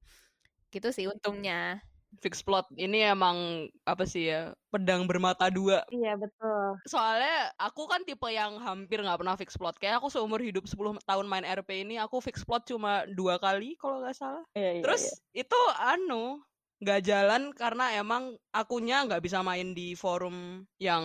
gitu 0.73 0.89
sih 0.93 1.07
untungnya 1.09 1.81
Fix 2.25 2.41
plot 2.41 2.73
ini 2.73 3.05
emang 3.05 3.69
apa 3.85 4.09
sih 4.09 4.33
ya 4.33 4.57
pedang 4.73 5.05
bermata 5.05 5.53
dua. 5.53 5.85
iya 5.93 6.17
betul 6.17 6.81
Soalnya 6.89 7.53
aku 7.61 7.85
kan 7.85 8.01
tipe 8.09 8.25
yang 8.33 8.57
hampir 8.65 9.05
nggak 9.05 9.21
pernah 9.21 9.37
fix 9.37 9.61
plot. 9.61 9.77
Kayak 9.77 10.01
aku 10.01 10.09
seumur 10.09 10.41
hidup 10.41 10.65
10 10.65 11.05
tahun 11.05 11.27
main 11.29 11.45
RP 11.45 11.85
ini 11.85 12.01
aku 12.01 12.25
fix 12.25 12.49
plot 12.49 12.65
cuma 12.65 13.05
dua 13.13 13.37
kali 13.37 13.77
kalau 13.77 14.01
nggak 14.01 14.17
salah. 14.17 14.41
iya 14.57 14.81
iya 14.81 14.83
Terus 14.89 15.21
iya. 15.37 15.45
itu 15.45 15.61
anu 15.77 16.41
nggak 16.81 17.01
jalan 17.05 17.43
karena 17.53 17.93
emang 18.01 18.39
akunya 18.57 19.05
nggak 19.05 19.21
bisa 19.21 19.45
main 19.45 19.77
di 19.77 19.93
forum 19.93 20.65
yang 20.81 21.05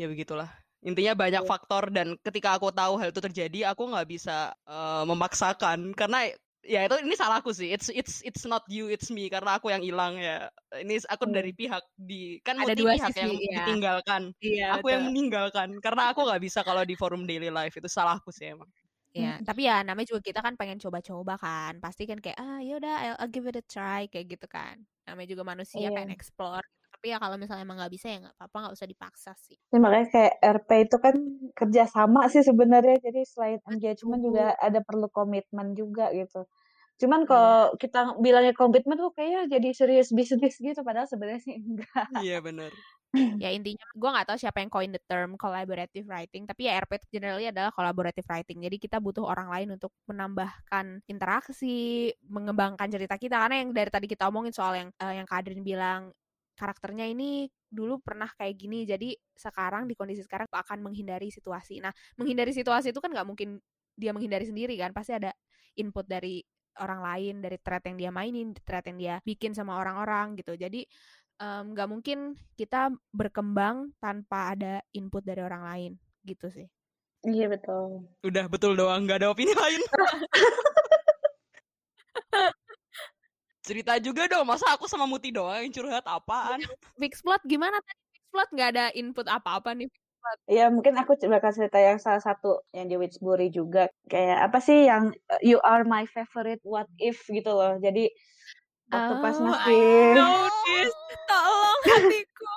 ya 0.00 0.06
begitulah 0.08 0.48
Intinya 0.84 1.16
banyak 1.16 1.40
Iya. 1.40 1.48
faktor 1.48 1.88
dan 1.88 2.20
ketika 2.20 2.60
aku 2.60 2.68
tahu 2.74 3.00
hal 3.00 3.08
itu 3.12 3.20
terjadi, 3.24 3.72
aku 3.72 3.88
nggak 3.88 4.06
bisa 4.08 4.52
eh, 4.68 5.04
memaksakan 5.08 5.96
karena 5.96 6.28
ya 6.64 6.84
itu 6.88 6.96
ini 7.04 7.16
salahku 7.16 7.50
sih. 7.56 7.72
It's 7.72 7.88
it's 7.88 8.20
it's 8.24 8.44
not 8.44 8.64
you, 8.68 8.92
it's 8.92 9.08
me 9.08 9.32
karena 9.32 9.56
aku 9.56 9.72
yang 9.72 9.80
hilang 9.84 10.20
ya. 10.20 10.52
Ini 10.76 11.00
aku 11.08 11.24
Hmm. 11.24 11.32
dari 11.32 11.56
pihak 11.56 11.84
di 11.96 12.38
kan 12.44 12.60
Ada 12.60 12.74
dua 12.78 12.94
pihak 12.94 13.12
yang 13.18 13.32
sisi, 13.34 13.50
ya. 13.50 13.64
ditinggalkan. 13.64 14.32
Iya, 14.44 14.64
aku 14.68 14.92
yang 14.92 15.02
meninggalkan 15.08 15.80
karena 15.80 16.12
aku 16.12 16.24
nggak 16.28 16.42
bisa 16.44 16.60
kalau 16.66 16.84
di 16.84 16.94
forum 17.00 17.24
daily 17.28 17.48
life 17.52 17.74
itu 17.80 17.88
salahku 17.88 18.28
sih 18.34 18.52
emang. 18.52 18.68
Ya, 19.14 19.38
tapi 19.46 19.60
ya 19.70 19.86
namanya 19.86 20.10
juga 20.10 20.22
kita 20.26 20.40
kan 20.42 20.54
pengen 20.58 20.78
coba-coba 20.82 21.32
kan. 21.38 21.72
Pasti 21.78 22.02
kan 22.10 22.18
kayak 22.18 22.34
ah 22.42 22.58
ya 22.66 22.72
udah 22.82 22.92
I'll, 23.04 23.16
I'll 23.22 23.30
give 23.30 23.46
it 23.46 23.54
a 23.54 23.62
try 23.62 24.10
kayak 24.10 24.26
gitu 24.34 24.46
kan. 24.50 24.76
Namanya 25.06 25.28
juga 25.38 25.44
manusia 25.46 25.86
Iya. 25.86 25.94
pengen 25.94 26.10
explore. 26.10 26.66
Tapi 27.04 27.12
ya 27.12 27.20
kalau 27.20 27.36
misalnya 27.36 27.68
emang 27.68 27.76
nggak 27.84 27.92
bisa 27.92 28.06
ya 28.08 28.16
nggak 28.24 28.32
apa-apa, 28.40 28.56
nggak 28.64 28.74
usah 28.80 28.88
dipaksa 28.88 29.32
sih. 29.36 29.60
Ya, 29.68 29.76
makanya 29.76 30.08
kayak 30.08 30.32
RP 30.40 30.70
itu 30.88 30.96
kan 30.96 31.14
kerjasama 31.52 32.32
sih 32.32 32.40
sebenarnya. 32.40 32.96
Jadi 32.96 33.20
selain 33.28 33.60
engagement 33.68 34.24
Betul. 34.24 34.28
juga 34.32 34.56
ada 34.56 34.80
perlu 34.80 35.12
komitmen 35.12 35.76
juga 35.76 36.08
gitu. 36.16 36.48
Cuman 36.96 37.20
Iya. 37.20 37.28
kalau 37.28 37.60
kita 37.76 38.00
bilangnya 38.24 38.56
komitmen 38.56 38.96
tuh 38.96 39.12
kayaknya 39.12 39.52
jadi 39.52 39.68
serius 39.76 40.16
bisnis 40.16 40.56
gitu. 40.56 40.80
Padahal 40.80 41.04
sebenarnya 41.04 41.44
sih 41.44 41.60
enggak. 41.60 42.08
Iya 42.24 42.40
benar. 42.40 42.72
Ya 43.44 43.52
intinya 43.54 43.84
gue 43.94 44.10
nggak 44.10 44.26
tahu 44.26 44.38
siapa 44.40 44.58
yang 44.64 44.72
coin 44.72 44.90
the 44.90 44.98
term 45.06 45.38
collaborative 45.38 46.02
writing, 46.08 46.48
tapi 46.50 46.66
ya 46.66 46.82
RP 46.82 46.98
itu 46.98 47.06
generally 47.20 47.46
adalah 47.46 47.70
collaborative 47.70 48.26
writing. 48.26 48.64
Jadi 48.64 48.80
kita 48.80 48.98
butuh 48.98 49.22
orang 49.22 49.52
lain 49.52 49.76
untuk 49.76 49.94
menambahkan 50.10 51.04
interaksi, 51.06 52.10
mengembangkan 52.26 52.88
cerita 52.90 53.14
kita. 53.14 53.38
Karena 53.38 53.60
yang 53.62 53.70
dari 53.70 53.86
tadi 53.92 54.10
kita 54.10 54.26
omongin 54.26 54.50
soal 54.56 54.74
yang 54.74 54.88
eh, 54.98 55.20
yang 55.20 55.28
Kak 55.30 55.46
Adrin 55.46 55.62
bilang 55.62 56.10
karakternya 56.54 57.10
ini 57.10 57.50
dulu 57.66 57.98
pernah 58.00 58.30
kayak 58.30 58.54
gini, 58.54 58.86
jadi 58.86 59.14
sekarang 59.34 59.90
di 59.90 59.98
kondisi 59.98 60.22
sekarang 60.22 60.46
akan 60.50 60.78
menghindari 60.80 61.28
situasi. 61.28 61.82
Nah, 61.82 61.90
menghindari 62.18 62.54
situasi 62.54 62.94
itu 62.94 63.00
kan 63.02 63.10
nggak 63.10 63.26
mungkin 63.26 63.58
dia 63.94 64.14
menghindari 64.14 64.46
sendiri 64.46 64.74
kan, 64.78 64.94
pasti 64.94 65.14
ada 65.14 65.34
input 65.74 66.06
dari 66.06 66.42
orang 66.80 67.00
lain, 67.02 67.34
dari 67.42 67.58
thread 67.62 67.82
yang 67.86 67.96
dia 67.98 68.10
mainin, 68.10 68.54
thread 68.62 68.86
yang 68.90 68.98
dia 68.98 69.14
bikin 69.22 69.54
sama 69.54 69.78
orang-orang 69.78 70.34
gitu. 70.38 70.58
Jadi 70.58 70.86
em, 71.38 71.64
nggak 71.74 71.88
mungkin 71.90 72.34
kita 72.58 72.90
berkembang 73.14 73.94
tanpa 74.02 74.54
ada 74.54 74.82
input 74.94 75.22
dari 75.22 75.42
orang 75.42 75.62
lain 75.62 75.92
gitu 76.26 76.50
sih. 76.50 76.66
Iya 77.24 77.48
betul. 77.48 78.04
Udah 78.20 78.44
betul 78.50 78.76
doang, 78.76 79.06
nggak 79.06 79.22
ada 79.22 79.30
opini 79.32 79.54
lain. 79.56 79.80
Cerita 83.64 83.96
juga 83.96 84.28
dong, 84.28 84.44
masa 84.44 84.68
aku 84.76 84.84
sama 84.84 85.08
Muti 85.08 85.32
doang 85.32 85.56
yang 85.64 85.72
curhat 85.72 86.04
apaan? 86.04 86.60
Fix 87.00 87.24
plot 87.24 87.40
gimana 87.48 87.80
tadi? 87.80 88.00
Fix 88.12 88.24
plot 88.28 88.48
nggak 88.52 88.68
ada 88.76 88.84
input 88.92 89.24
apa-apa 89.24 89.72
nih. 89.72 89.88
Ya 90.44 90.68
mungkin 90.68 90.96
aku 91.00 91.16
bakal 91.28 91.52
cerita 91.52 91.80
yang 91.80 91.96
salah 91.96 92.20
satu 92.20 92.60
yang 92.76 92.92
di 92.92 93.00
Witchbury 93.00 93.48
juga. 93.48 93.88
Kayak 94.08 94.52
apa 94.52 94.60
sih 94.60 94.84
yang 94.84 95.16
uh, 95.32 95.40
you 95.40 95.56
are 95.64 95.84
my 95.84 96.04
favorite 96.12 96.60
what 96.64 96.88
if 97.00 97.24
gitu 97.28 97.48
loh. 97.48 97.80
Jadi 97.80 98.12
waktu 98.92 99.14
pas 99.20 99.36
Oh, 99.40 99.48
I 99.48 99.48
masih. 99.48 100.92
Tolong 101.24 101.80
hatiku. 101.88 102.56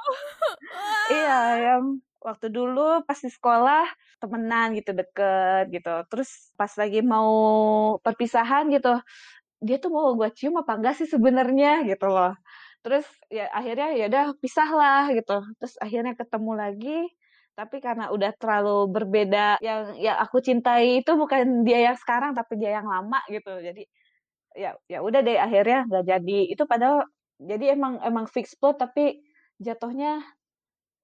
Iya, 1.08 1.40
yang 1.72 1.84
waktu 2.20 2.48
dulu 2.52 3.04
pas 3.08 3.20
di 3.20 3.32
sekolah 3.32 3.88
temenan 4.20 4.76
gitu 4.76 4.92
deket 4.92 5.72
gitu. 5.72 6.04
Terus 6.12 6.52
pas 6.60 6.72
lagi 6.76 7.00
mau 7.00 7.32
perpisahan 8.04 8.68
gitu, 8.72 8.96
dia 9.58 9.78
tuh 9.82 9.90
mau 9.90 10.14
gue 10.14 10.30
cium 10.38 10.56
apa 10.62 10.78
enggak 10.78 10.96
sih 11.02 11.08
sebenarnya 11.10 11.84
gitu 11.90 12.08
loh. 12.10 12.34
Terus 12.86 13.06
ya 13.28 13.50
akhirnya 13.52 13.90
ya 13.98 14.06
udah 14.12 14.26
pisah 14.38 14.70
lah 14.70 15.04
gitu. 15.12 15.38
Terus 15.58 15.74
akhirnya 15.82 16.14
ketemu 16.14 16.52
lagi, 16.54 17.00
tapi 17.58 17.82
karena 17.82 18.14
udah 18.14 18.32
terlalu 18.38 18.78
berbeda 18.94 19.58
yang 19.66 19.98
yang 19.98 20.18
aku 20.22 20.38
cintai 20.46 21.02
itu 21.02 21.12
bukan 21.18 21.66
dia 21.66 21.90
yang 21.92 21.98
sekarang 21.98 22.38
tapi 22.38 22.54
dia 22.62 22.78
yang 22.78 22.88
lama 22.88 23.20
gitu. 23.34 23.50
Jadi 23.60 23.84
ya 24.58 24.78
ya 24.90 25.00
udah 25.02 25.20
deh 25.26 25.38
akhirnya 25.42 25.90
nggak 25.90 26.06
jadi. 26.06 26.40
Itu 26.54 26.64
padahal 26.70 27.06
jadi 27.42 27.74
emang 27.78 28.02
emang 28.06 28.26
fix 28.30 28.54
plot 28.58 28.78
tapi 28.82 29.22
jatuhnya 29.58 30.22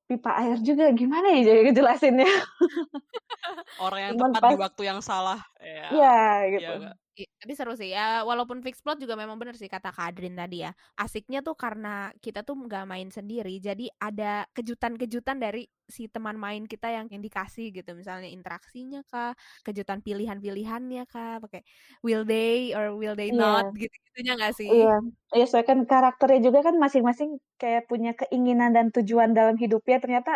pipa 0.06 0.30
air 0.46 0.62
juga 0.62 0.94
gimana 0.94 1.32
ya 1.34 1.42
jadi 1.42 1.60
ngejelasinnya 1.70 2.30
Orang 3.82 4.00
yang 4.00 4.12
Cuman 4.14 4.30
tepat 4.34 4.42
di 4.42 4.56
pas- 4.56 4.64
waktu 4.70 4.82
yang 4.86 5.00
salah. 5.02 5.40
Ya, 5.58 5.90
Iya 5.90 6.14
iya 6.46 6.46
gitu 6.60 6.72
nggak? 6.86 6.96
Tapi 7.14 7.54
seru 7.54 7.78
sih. 7.78 7.94
Ya 7.94 8.26
walaupun 8.26 8.66
fix 8.66 8.82
plot 8.82 8.98
juga 8.98 9.14
memang 9.14 9.38
bener 9.38 9.54
sih 9.54 9.70
kata 9.70 9.94
Kak 9.94 10.18
Adrin 10.18 10.34
tadi 10.34 10.66
ya. 10.66 10.74
Asiknya 10.98 11.46
tuh 11.46 11.54
karena 11.54 12.10
kita 12.18 12.42
tuh 12.42 12.58
nggak 12.58 12.90
main 12.90 13.10
sendiri 13.14 13.62
jadi 13.62 13.86
ada 14.02 14.50
kejutan-kejutan 14.58 15.38
dari 15.38 15.70
si 15.86 16.10
teman 16.10 16.34
main 16.42 16.66
kita 16.66 16.90
yang 16.90 17.06
yang 17.14 17.22
dikasih 17.22 17.70
gitu. 17.70 17.94
Misalnya 17.94 18.34
interaksinya 18.34 19.06
kah 19.06 19.38
kejutan 19.62 20.02
pilihan-pilihannya 20.02 21.04
kah 21.06 21.38
pakai 21.46 21.62
will 22.02 22.26
they 22.26 22.74
or 22.74 22.98
will 22.98 23.14
they 23.14 23.30
Iya. 23.30 23.38
not 23.40 23.70
gitu 23.78 23.94
gitunya 24.10 24.34
nggak 24.34 24.54
sih? 24.58 24.74
Iya. 24.74 24.92
Iya 25.36 25.46
soalnya 25.50 25.68
kan 25.72 25.80
karakternya 25.92 26.40
juga 26.48 26.60
kan 26.68 26.76
masing-masing 26.84 27.30
kayak 27.62 27.84
punya 27.90 28.12
keinginan 28.20 28.72
dan 28.78 28.88
tujuan 28.96 29.32
dalam 29.38 29.56
hidupnya 29.60 29.98
ternyata 30.04 30.32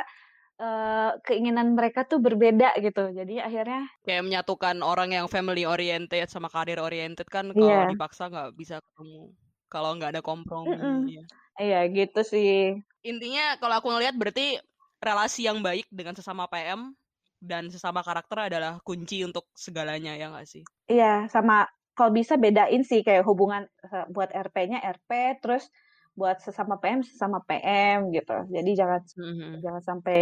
eh, 0.58 1.12
keinginan 1.26 1.78
mereka 1.78 2.04
tuh 2.10 2.18
berbeda 2.22 2.74
gitu 2.82 3.14
jadi 3.14 3.46
akhirnya 3.48 3.82
Kayak 4.02 4.24
menyatukan 4.26 4.78
orang 4.82 5.10
yang 5.14 5.28
family 5.30 5.64
oriented 5.68 6.26
sama 6.32 6.50
karir 6.50 6.80
oriented 6.82 7.28
kan 7.30 7.52
kalau 7.54 7.86
Iya. 7.86 7.92
dipaksa 7.92 8.32
nggak 8.32 8.50
bisa 8.58 8.76
ketemu. 8.82 9.34
Kalau 9.68 9.90
nggak 10.00 10.12
ada 10.18 10.22
kompromi. 10.24 10.72
Mm-mm. 10.74 11.00
iya. 11.12 11.24
iya 11.60 11.80
gitu 11.92 12.22
sih 12.24 12.80
Intinya 13.04 13.60
kalau 13.62 13.78
aku 13.80 13.88
ngelihat 13.94 14.16
berarti 14.18 14.58
relasi 14.98 15.46
yang 15.46 15.62
baik 15.62 15.86
dengan 15.94 16.16
sesama 16.18 16.50
PM 16.50 16.96
dan 17.38 17.70
sesama 17.70 18.02
karakter 18.02 18.50
adalah 18.50 18.82
kunci 18.82 19.22
untuk 19.22 19.46
segalanya 19.54 20.18
ya 20.18 20.34
nggak 20.34 20.48
sih? 20.50 20.64
iya 20.90 21.28
sama 21.30 21.68
kalau 21.94 22.14
bisa 22.14 22.38
bedain 22.38 22.82
sih 22.82 23.06
kayak 23.06 23.22
hubungan 23.28 23.70
eh, 23.86 24.06
buat 24.10 24.34
RP-nya 24.34 24.82
RP 24.82 25.38
terus 25.44 25.70
buat 26.18 26.38
sesama 26.42 26.76
PM 26.82 27.02
sesama 27.06 27.40
PM 27.48 28.10
gitu 28.16 28.34
jadi 28.50 28.72
jangan 28.80 29.02
Mhm. 29.18 29.62
jangan 29.64 29.84
sampai 29.90 30.18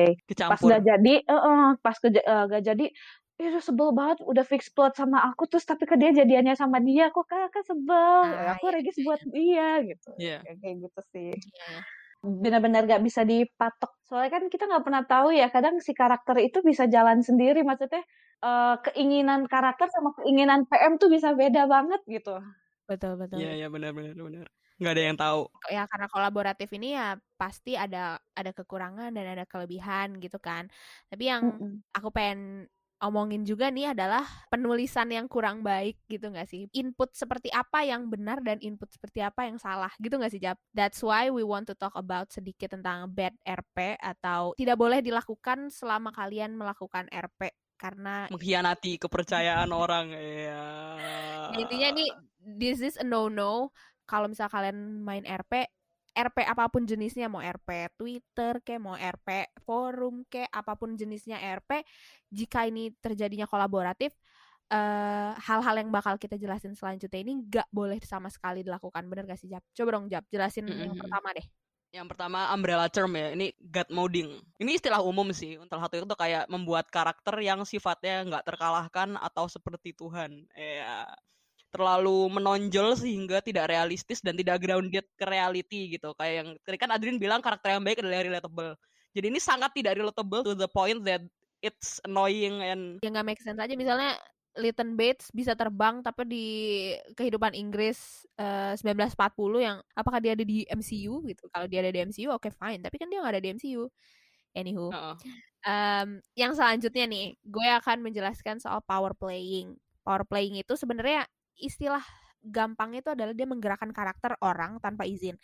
pas 0.50 0.60
Kecampur. 0.60 0.68
udah 0.68 0.80
jadi 0.84 1.14
eh, 1.24 1.42
eh, 1.50 1.66
pas 1.82 1.98
ke 2.04 2.08
gak 2.52 2.62
jadi 2.70 2.86
udah 3.36 3.64
sebel 3.64 3.90
banget 3.92 4.18
udah 4.24 4.46
fix 4.48 4.72
plot 4.72 4.96
sama 4.96 5.20
aku 5.28 5.44
terus 5.52 5.66
tapi 5.68 5.84
ke 5.90 5.96
dia 6.00 6.12
jadiannya 6.16 6.56
sama 6.56 6.80
dia 6.80 7.12
kok 7.12 7.26
kan 7.28 7.48
kan 7.52 7.64
sebel 7.68 8.32
Ah, 8.32 8.56
aku 8.56 8.66
regis 8.76 8.96
buat 9.04 9.20
dia 9.36 9.80
gitu 9.90 10.10
Iya. 10.20 10.40
kayak 10.44 10.56
kayak 10.64 10.76
gitu 10.88 11.00
sih 11.12 11.32
Iya. 11.36 11.80
benar-benar 12.26 12.82
gak 12.90 13.04
bisa 13.06 13.22
dipatok 13.28 13.92
soalnya 14.08 14.32
kan 14.34 14.44
kita 14.54 14.64
nggak 14.70 14.84
pernah 14.88 15.04
tahu 15.06 15.30
ya 15.36 15.48
kadang 15.54 15.78
si 15.84 15.92
karakter 15.94 16.38
itu 16.42 16.58
bisa 16.66 16.86
jalan 16.90 17.20
sendiri 17.22 17.62
maksudnya 17.68 18.02
eh, 18.46 18.76
keinginan 18.90 19.46
karakter 19.52 19.88
sama 19.94 20.10
keinginan 20.22 20.66
PM 20.70 20.98
tuh 21.02 21.10
bisa 21.14 21.34
beda 21.38 21.68
banget 21.70 22.02
gitu 22.10 22.40
betul 22.90 23.12
betul 23.22 23.38
Iya, 23.42 23.50
iya 23.58 23.68
benar 23.74 23.92
benar 23.98 24.14
benar. 24.16 24.48
Nggak 24.76 24.94
ada 24.94 25.04
yang 25.04 25.18
tahu. 25.18 25.42
ya 25.72 25.84
karena 25.88 26.08
kolaboratif 26.12 26.70
ini 26.76 26.94
ya 26.94 27.16
pasti 27.40 27.74
ada 27.80 28.20
ada 28.36 28.52
kekurangan 28.54 29.10
dan 29.16 29.26
ada 29.26 29.46
kelebihan 29.50 30.20
gitu 30.22 30.38
kan 30.38 30.70
tapi 31.10 31.28
yang 31.32 31.42
Mm-mm. 31.58 31.82
aku 31.90 32.14
pengen 32.14 32.70
omongin 33.04 33.44
juga 33.44 33.68
nih 33.68 33.92
adalah 33.92 34.24
penulisan 34.48 35.12
yang 35.12 35.28
kurang 35.28 35.60
baik 35.62 36.00
gitu 36.08 36.32
nggak 36.32 36.48
sih 36.48 36.72
input 36.72 37.12
seperti 37.12 37.52
apa 37.52 37.84
yang 37.84 38.08
benar 38.08 38.40
dan 38.40 38.56
input 38.64 38.88
seperti 38.88 39.20
apa 39.20 39.46
yang 39.46 39.60
salah 39.60 39.92
gitu 40.00 40.16
nggak 40.16 40.32
sih 40.32 40.40
Jap 40.40 40.56
that's 40.72 41.04
why 41.04 41.28
we 41.28 41.44
want 41.44 41.68
to 41.68 41.76
talk 41.76 41.92
about 42.00 42.32
sedikit 42.32 42.72
tentang 42.72 43.12
bad 43.12 43.36
RP 43.44 44.00
atau 44.00 44.56
tidak 44.56 44.80
boleh 44.80 45.04
dilakukan 45.04 45.68
selama 45.68 46.16
kalian 46.16 46.56
melakukan 46.56 47.12
RP 47.12 47.52
karena 47.76 48.32
Mengkhianati 48.32 48.96
kepercayaan 48.96 49.70
orang. 49.84 50.16
Ya 50.16 50.64
intinya 51.60 51.88
ini 52.00 52.06
this 52.58 52.80
is 52.80 52.96
a 52.96 53.04
no 53.04 53.28
no 53.28 53.76
kalau 54.06 54.30
misal 54.32 54.48
kalian 54.50 55.02
main 55.04 55.26
RP 55.26 55.68
RP 56.16 56.38
apa 56.48 56.72
pun 56.72 56.88
jenisnya 56.88 57.28
mau 57.28 57.44
RP 57.44 57.92
Twitter 58.00 58.64
kayak 58.64 58.82
mau 58.82 58.96
RP 58.96 59.52
forum 59.68 60.24
kayak 60.32 60.48
apa 60.48 60.74
pun 60.80 60.96
jenisnya 60.96 61.36
RP 61.60 61.84
jika 62.32 62.64
ini 62.64 62.96
terjadinya 63.04 63.44
kolaboratif 63.46 64.16
eh 64.66 65.32
hal-hal 65.46 65.76
yang 65.78 65.94
bakal 65.94 66.18
kita 66.18 66.42
jelasin 66.42 66.74
selanjutnya 66.74 67.22
ini 67.22 67.34
nggak 67.46 67.70
boleh 67.70 68.02
sama 68.02 68.34
sekali 68.34 68.66
dilakukan 68.66 69.06
bener 69.06 69.30
gak 69.30 69.38
sih 69.38 69.50
Jap? 69.52 69.62
Coba 69.78 69.90
dong 70.00 70.10
Jap 70.10 70.26
jelasin 70.34 70.66
yang 70.74 70.96
Mm-mm. 70.96 70.98
pertama 70.98 71.30
deh. 71.38 71.46
Yang 71.96 72.08
pertama 72.12 72.52
umbrella 72.52 72.92
term 72.92 73.16
ya, 73.16 73.32
ini 73.32 73.56
god 73.72 73.88
modding. 73.88 74.36
Ini 74.60 74.72
istilah 74.76 75.00
umum 75.00 75.32
sih. 75.32 75.56
Salah 75.72 75.88
satu 75.88 76.04
itu 76.04 76.08
kayak 76.12 76.44
membuat 76.52 76.92
karakter 76.92 77.40
yang 77.40 77.64
sifatnya 77.64 78.28
nggak 78.28 78.44
terkalahkan 78.52 79.16
atau 79.16 79.48
seperti 79.48 79.96
Tuhan. 79.96 80.44
Ya, 80.52 81.08
terlalu 81.76 82.32
menonjol 82.32 82.96
sehingga 82.96 83.44
tidak 83.44 83.68
realistis 83.68 84.24
dan 84.24 84.40
tidak 84.40 84.64
grounded 84.64 85.04
ke 85.20 85.26
reality 85.28 86.00
gitu. 86.00 86.16
Kayak 86.16 86.34
yang 86.40 86.50
tadi 86.64 86.78
kan 86.80 86.90
Adrian 86.96 87.20
bilang 87.20 87.44
karakter 87.44 87.76
yang 87.76 87.84
baik 87.84 88.00
adalah 88.00 88.24
relatable. 88.24 88.72
Jadi 89.12 89.26
ini 89.28 89.40
sangat 89.44 89.76
tidak 89.76 90.00
relatable 90.00 90.42
to 90.48 90.56
the 90.56 90.72
point 90.72 91.04
that 91.04 91.20
it's 91.60 92.00
annoying 92.08 92.64
and 92.64 93.04
Ya 93.04 93.12
nggak 93.12 93.28
make 93.28 93.42
sense 93.44 93.60
aja 93.60 93.76
misalnya 93.76 94.16
Leighton 94.56 94.96
Bates 94.96 95.28
bisa 95.36 95.52
terbang 95.52 96.00
tapi 96.00 96.24
di 96.24 96.48
kehidupan 97.12 97.52
Inggris 97.52 98.24
eh, 98.40 98.72
1940 98.80 99.60
yang 99.60 99.78
apakah 99.92 100.24
dia 100.24 100.32
ada 100.32 100.48
di 100.48 100.64
MCU 100.64 101.28
gitu? 101.28 101.44
Kalau 101.52 101.68
dia 101.68 101.84
ada 101.84 101.92
di 101.92 102.00
MCU 102.00 102.32
oke 102.32 102.48
fine, 102.56 102.80
tapi 102.80 102.96
kan 102.96 103.12
dia 103.12 103.20
nggak 103.20 103.34
ada 103.36 103.44
di 103.44 103.52
MCU. 103.52 103.84
Anywho, 104.56 104.88
Heeh. 104.96 105.16
Em, 105.66 106.22
yang 106.38 106.54
selanjutnya 106.54 107.10
nih, 107.10 107.34
gue 107.42 107.68
akan 107.82 108.06
menjelaskan 108.06 108.62
soal 108.62 108.80
power 108.86 109.18
playing. 109.18 109.74
Power 110.06 110.22
playing 110.24 110.62
itu 110.62 110.78
sebenarnya 110.78 111.26
istilah 111.60 112.04
gampangnya 112.46 113.02
itu 113.02 113.12
adalah 113.14 113.34
dia 113.34 113.48
menggerakkan 113.50 113.90
karakter 113.90 114.38
orang 114.44 114.78
tanpa 114.80 115.04
izin. 115.10 115.36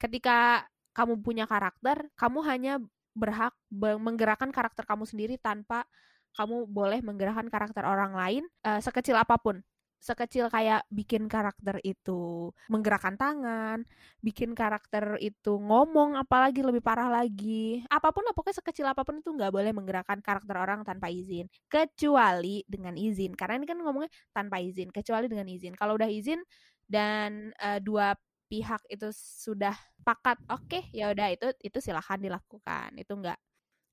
Ketika 0.00 0.66
kamu 0.92 1.22
punya 1.22 1.44
karakter, 1.48 2.10
kamu 2.18 2.38
hanya 2.44 2.72
berhak 3.12 3.54
be- 3.68 4.00
menggerakkan 4.00 4.50
karakter 4.50 4.84
kamu 4.88 5.04
sendiri 5.04 5.36
tanpa 5.40 5.84
kamu 6.32 6.64
boleh 6.68 7.04
menggerakkan 7.04 7.48
karakter 7.52 7.84
orang 7.84 8.16
lain 8.16 8.44
eh, 8.64 8.80
sekecil 8.80 9.16
apa 9.20 9.36
pun. 9.38 9.60
Sekecil 10.02 10.50
kayak 10.50 10.82
bikin 10.90 11.30
karakter 11.30 11.78
itu 11.86 12.50
menggerakkan 12.66 13.14
tangan, 13.14 13.86
bikin 14.18 14.50
karakter 14.50 15.14
itu 15.22 15.62
ngomong 15.62 16.18
apalagi 16.18 16.66
lebih 16.66 16.82
parah 16.82 17.06
lagi. 17.06 17.86
Apa 17.86 18.10
pun 18.10 18.26
lah 18.26 18.34
pokoknya 18.34 18.58
sekecil 18.58 18.90
apa 18.90 19.06
pun 19.06 19.22
itu 19.22 19.30
nggak 19.30 19.54
boleh 19.54 19.70
menggerakkan 19.70 20.18
karakter 20.18 20.58
orang 20.58 20.82
tanpa 20.82 21.06
izin. 21.06 21.46
Kecuali 21.70 22.66
dengan 22.66 22.98
izin 22.98 23.38
karena 23.38 23.62
ini 23.62 23.66
kan 23.70 23.78
ngomongnya 23.78 24.10
tanpa 24.34 24.58
izin 24.58 24.90
kecuali 24.90 25.30
dengan 25.30 25.46
izin. 25.46 25.78
Kalau 25.78 25.94
udah 25.94 26.10
izin 26.10 26.42
dan 26.90 27.54
eh, 27.62 27.78
dua 27.78 28.18
pihak 28.50 28.82
itu 28.90 29.08
sudah 29.14 29.72
pakat 30.02 30.36
oke 30.50 30.90
ya 30.90 31.14
udah 31.14 31.30
itu 31.30 31.46
itu 31.62 31.78
silahkan 31.78 32.18
dilakukan. 32.18 32.98
Itu 32.98 33.14
enggak 33.22 33.38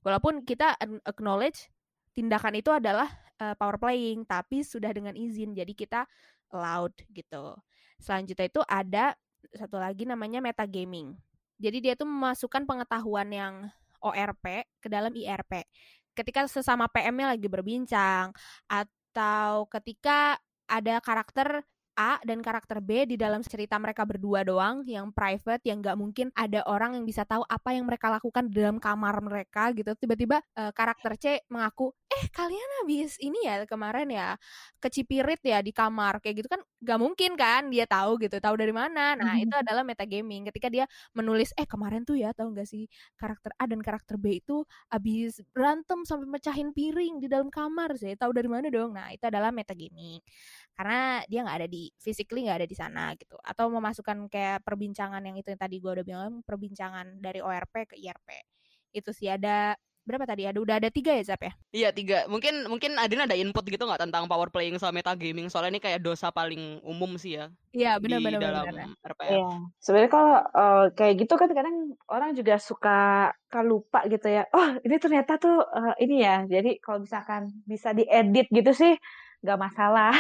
walaupun 0.04 0.42
kita 0.48 0.74
acknowledge 1.06 1.70
tindakan 2.16 2.60
itu 2.60 2.72
adalah 2.74 3.08
eh, 3.40 3.56
power 3.56 3.80
playing 3.80 4.28
tapi 4.28 4.62
sudah 4.62 4.92
dengan 4.92 5.16
izin 5.16 5.56
jadi 5.56 5.74
kita 5.74 6.06
allowed 6.52 6.94
gitu 7.12 7.56
selanjutnya 8.00 8.48
itu 8.48 8.62
ada 8.68 9.16
satu 9.54 9.80
lagi 9.80 10.04
namanya 10.04 10.44
metagaming. 10.44 11.16
Jadi 11.60 11.78
dia 11.84 11.94
tuh 11.96 12.08
memasukkan 12.08 12.64
pengetahuan 12.64 13.30
yang 13.32 13.54
ORP 14.00 14.64
ke 14.80 14.88
dalam 14.88 15.12
IRP. 15.12 15.68
Ketika 16.16 16.48
sesama 16.48 16.88
PM-nya 16.92 17.36
lagi 17.36 17.48
berbincang 17.52 18.32
atau 18.68 19.68
ketika 19.68 20.40
ada 20.70 21.04
karakter 21.04 21.64
A 22.00 22.16
dan 22.24 22.40
karakter 22.40 22.80
B 22.80 23.04
di 23.04 23.20
dalam 23.20 23.44
cerita 23.44 23.76
mereka 23.76 24.08
berdua 24.08 24.48
doang 24.48 24.88
yang 24.88 25.12
private 25.12 25.60
yang 25.68 25.84
nggak 25.84 26.00
mungkin 26.00 26.32
ada 26.32 26.64
orang 26.64 26.96
yang 26.96 27.04
bisa 27.04 27.28
tahu 27.28 27.44
apa 27.44 27.76
yang 27.76 27.84
mereka 27.84 28.08
lakukan 28.08 28.48
di 28.48 28.64
dalam 28.64 28.80
kamar 28.80 29.20
mereka 29.20 29.76
gitu. 29.76 29.92
Tiba-tiba 30.00 30.40
eh, 30.56 30.72
karakter 30.72 31.20
C 31.20 31.26
mengaku 31.52 31.92
eh 32.08 32.26
kalian 32.32 32.70
habis 32.82 33.20
ini 33.20 33.44
ya 33.44 33.68
kemarin 33.68 34.08
ya 34.08 34.40
kecipirit 34.80 35.44
ya 35.44 35.60
di 35.60 35.76
kamar 35.76 36.24
kayak 36.24 36.42
gitu 36.42 36.50
kan 36.50 36.62
nggak 36.80 37.00
mungkin 37.04 37.32
kan 37.36 37.68
dia 37.68 37.84
tahu 37.84 38.16
gitu 38.24 38.40
tahu 38.40 38.56
dari 38.56 38.72
mana. 38.72 39.20
Nah 39.20 39.36
itu 39.44 39.52
adalah 39.52 39.84
metagaming. 39.84 40.48
Ketika 40.48 40.72
dia 40.72 40.86
menulis 41.12 41.52
eh 41.60 41.68
kemarin 41.68 42.08
tuh 42.08 42.16
ya 42.16 42.32
tahu 42.32 42.56
nggak 42.56 42.68
sih 42.68 42.88
karakter 43.20 43.52
A 43.60 43.68
dan 43.68 43.84
karakter 43.84 44.16
B 44.16 44.40
itu 44.40 44.64
habis 44.88 45.44
berantem 45.52 46.08
sampai 46.08 46.28
mecahin 46.32 46.72
piring 46.72 47.20
di 47.20 47.28
dalam 47.28 47.52
kamar 47.52 48.00
sih 48.00 48.16
tahu 48.16 48.32
dari 48.32 48.48
mana 48.48 48.72
dong. 48.72 48.96
Nah 48.96 49.12
itu 49.12 49.28
adalah 49.28 49.52
metagaming 49.52 50.24
karena 50.80 51.20
dia 51.28 51.44
nggak 51.44 51.58
ada 51.60 51.68
di 51.68 51.92
physically 52.00 52.48
nggak 52.48 52.64
ada 52.64 52.70
di 52.72 52.78
sana 52.80 53.12
gitu 53.20 53.36
atau 53.44 53.68
memasukkan 53.68 54.32
kayak 54.32 54.64
perbincangan 54.64 55.20
yang 55.20 55.36
itu 55.36 55.52
yang 55.52 55.60
tadi 55.60 55.76
gue 55.84 55.92
udah 55.92 56.06
bilang 56.08 56.40
perbincangan 56.48 57.20
dari 57.20 57.44
ORP 57.44 57.84
ke 57.92 57.96
IRP 58.00 58.30
itu 58.96 59.12
sih 59.12 59.28
ada 59.28 59.76
berapa 60.08 60.24
tadi 60.24 60.48
ada 60.48 60.56
udah 60.64 60.80
ada 60.80 60.88
tiga 60.88 61.12
ya 61.12 61.36
Zap 61.36 61.44
ya 61.44 61.54
Iya 61.70 61.90
tiga. 61.94 62.26
Mungkin 62.26 62.66
mungkin 62.66 62.98
Adin 62.98 63.22
ada 63.22 63.38
input 63.38 63.62
gitu 63.70 63.86
nggak 63.86 64.10
tentang 64.10 64.26
power 64.26 64.50
playing 64.50 64.82
sama 64.82 65.06
metagaming? 65.06 65.54
Soalnya 65.54 65.78
ini 65.78 65.82
kayak 65.86 66.02
dosa 66.02 66.34
paling 66.34 66.82
umum 66.82 67.14
sih 67.22 67.38
ya 67.38 67.54
iya 67.70 68.02
di 68.02 68.10
benar 68.10 68.26
benar 68.26 68.42
dalam 68.42 68.66
benar 68.74 68.90
RPR. 69.14 69.30
Iya, 69.30 69.50
sebenarnya 69.78 70.10
kalau 70.10 70.34
eh, 70.42 70.86
kayak 70.98 71.14
gitu 71.22 71.34
kan 71.38 71.50
kadang 71.54 71.78
orang 72.10 72.34
juga 72.34 72.58
suka 72.58 73.30
lupa 73.62 74.02
gitu 74.10 74.26
ya. 74.26 74.50
Oh, 74.50 74.82
ini 74.82 74.98
ternyata 74.98 75.38
tuh 75.38 75.62
eh, 75.62 75.94
ini 76.10 76.26
ya. 76.26 76.42
Jadi 76.50 76.82
kalau 76.82 77.06
misalkan 77.06 77.54
bisa 77.70 77.94
diedit 77.94 78.50
gitu 78.50 78.72
sih 78.74 78.98
nggak 79.44 79.60
masalah. 79.66 80.14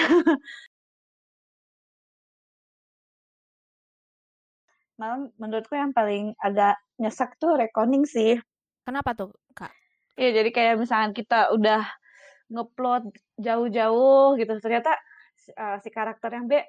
Malah 4.99 5.19
menurutku 5.41 5.73
yang 5.81 5.91
paling 5.97 6.35
agak 6.47 6.75
nyesek 7.01 7.29
tuh 7.41 7.51
reckoning 7.61 8.03
sih. 8.05 8.31
kenapa 8.87 9.11
tuh 9.15 9.29
kak 9.55 9.71
Iya, 10.19 10.29
jadi 10.43 10.49
kayak 10.51 10.75
misalkan 10.83 11.11
kita 11.15 11.47
udah 11.55 11.79
ngeplot 12.53 13.03
jauh-jauh 13.39 14.35
gitu, 14.39 14.53
ternyata 14.63 14.91
si, 15.37 15.49
eh, 15.55 15.77
si 15.83 15.89
karakter 15.93 16.29
yang 16.35 16.45
B, 16.51 16.59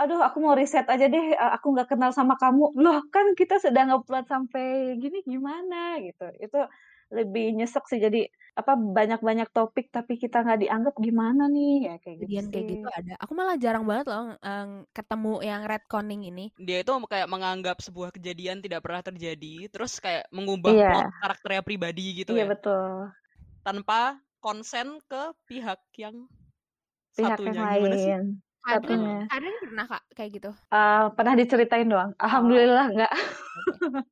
aduh 0.00 0.20
aku 0.24 0.38
mau 0.44 0.54
riset 0.58 0.86
aja 0.88 1.06
deh, 1.10 1.26
eh, 1.36 1.52
aku 1.56 1.66
nggak 1.74 1.88
kenal 1.92 2.10
sama 2.14 2.34
kamu. 2.40 2.74
Loh, 2.80 3.00
kan 3.14 3.26
kita 3.40 3.56
sudah 3.62 3.82
ngeplot 3.90 4.26
sampai 4.30 4.96
gini 5.02 5.20
gimana 5.26 6.00
gitu. 6.04 6.26
Itu 6.40 6.58
lebih 7.14 7.58
nyesek 7.58 7.84
sih. 7.90 8.00
Jadi 8.02 8.26
apa 8.60 8.72
banyak-banyak 8.96 9.48
topik 9.56 9.84
tapi 9.96 10.12
kita 10.22 10.36
nggak 10.44 10.58
dianggap 10.62 10.94
gimana 11.06 11.42
nih 11.54 11.68
ya 11.86 11.92
kayak 12.02 12.16
gitu 12.22 12.36
kejadian 12.36 12.46
kayak 12.52 12.66
sih. 12.66 12.70
gitu 12.72 12.86
ada 12.98 13.12
aku 13.22 13.32
malah 13.38 13.56
jarang 13.64 13.84
banget 13.88 14.06
loh 14.12 14.24
eh, 14.46 14.64
ketemu 14.96 15.30
yang 15.48 15.62
retconning 15.70 16.20
ini 16.30 16.42
Dia 16.66 16.82
itu 16.84 16.92
kayak 17.12 17.28
menganggap 17.30 17.76
sebuah 17.86 18.10
kejadian 18.16 18.58
tidak 18.64 18.82
pernah 18.84 19.02
terjadi, 19.06 19.70
terus 19.72 19.92
kayak 20.02 20.26
mengubah 20.34 20.74
Iya. 20.74 20.86
plot 20.86 21.06
karakternya 21.20 21.62
pribadi 21.64 22.04
gitu 22.20 22.32
Iya 22.32 22.42
ya, 22.42 22.50
betul. 22.50 23.12
tanpa 23.64 24.16
konsen 24.40 25.00
ke 25.08 25.32
pihak 25.48 25.80
yang 26.00 26.28
Pihak 27.18 27.40
yang 27.46 27.58
satunya 27.58 27.62
gimana 27.70 27.96
sih? 27.98 28.14
lain. 28.14 28.40
Kadang, 28.64 29.02
Satunya. 29.02 29.30
kadang 29.30 29.54
pernah 29.62 29.84
kak 29.90 30.02
kayak 30.16 30.30
gitu 30.36 30.50
Eh, 30.70 31.02
pernah 31.18 31.34
diceritain 31.34 31.86
doang. 31.90 32.10
Alhamdulillah 32.22 32.84
nggak. 32.94 33.12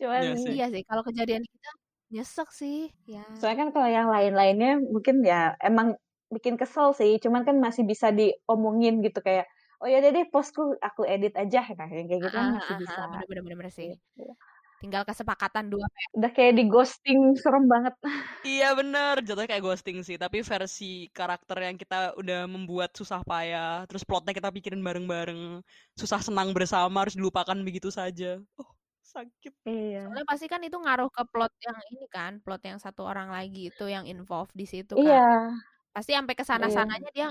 Cuman 0.00 0.22
Iya 0.22 0.36
sih. 0.36 0.56
iya 0.56 0.64
sih 0.72 0.82
kalau 0.88 1.02
kejadian 1.08 1.44
kita 1.52 1.68
nyesek 2.12 2.48
sih 2.60 2.90
ya 3.06 3.22
Soalnya 3.38 3.58
kan 3.66 3.70
kalau 3.74 3.88
yang 3.88 4.08
lain-lainnya 4.14 4.70
mungkin 4.94 5.16
ya 5.24 5.54
emang 5.64 5.96
bikin 6.34 6.54
kesel 6.60 6.92
sih, 6.94 7.18
cuman 7.24 7.42
kan 7.48 7.56
masih 7.58 7.82
bisa 7.90 8.12
diomongin 8.14 9.02
gitu 9.06 9.18
kayak, 9.26 9.46
oh 9.82 9.88
ya 9.90 9.98
deh 10.04 10.26
postku 10.32 10.76
aku 10.78 11.02
edit 11.08 11.32
aja, 11.34 11.58
nah 11.78 11.88
yang 11.90 12.06
kayak 12.06 12.20
gitu 12.26 12.34
kan 12.38 12.46
masih 12.54 12.74
ah, 12.74 12.78
bisa. 12.82 13.00
ah, 13.00 13.06
bener 13.10 13.26
bener 13.30 13.42
bener 13.46 13.56
bener 13.60 13.72
sih 13.74 13.90
Gitu. 14.18 14.32
tinggal 14.80 15.02
kesepakatan 15.08 15.68
dua 15.72 15.86
Udah 16.16 16.30
kayak 16.36 16.56
di 16.58 16.64
ghosting 16.72 17.36
serem 17.36 17.64
banget. 17.68 17.94
Iya 18.46 18.66
bener, 18.78 19.14
jatuhnya 19.26 19.48
kayak 19.52 19.64
ghosting 19.68 19.98
sih. 20.06 20.16
Tapi 20.16 20.40
versi 20.50 20.84
karakter 21.16 21.56
yang 21.66 21.76
kita 21.82 22.16
udah 22.20 22.38
membuat 22.48 22.90
susah 22.96 23.20
payah, 23.20 23.84
terus 23.88 24.00
plotnya 24.08 24.32
kita 24.32 24.48
pikirin 24.56 24.80
bareng-bareng, 24.80 25.60
susah 26.00 26.20
senang 26.24 26.48
bersama 26.56 26.96
harus 27.04 27.12
dilupakan 27.20 27.58
begitu 27.68 27.92
saja. 27.92 28.40
Oh 28.58 28.79
sakit. 29.02 29.52
Iya. 29.66 30.06
soalnya 30.08 30.26
pasti 30.28 30.46
kan 30.48 30.60
itu 30.64 30.76
ngaruh 30.76 31.08
ke 31.12 31.22
plot 31.32 31.52
yang 31.66 31.78
ini 31.92 32.06
kan 32.08 32.32
plot 32.44 32.62
yang 32.64 32.78
satu 32.80 33.02
orang 33.04 33.28
lagi 33.32 33.68
itu 33.72 33.84
yang 33.90 34.04
involved 34.08 34.52
di 34.56 34.64
situ 34.68 34.94
kan 34.96 35.04
Iya, 35.04 35.24
pasti 35.94 36.12
sampai 36.16 36.34
ke 36.38 36.44
sana 36.46 36.66
sananya 36.70 37.10
dia 37.12 37.28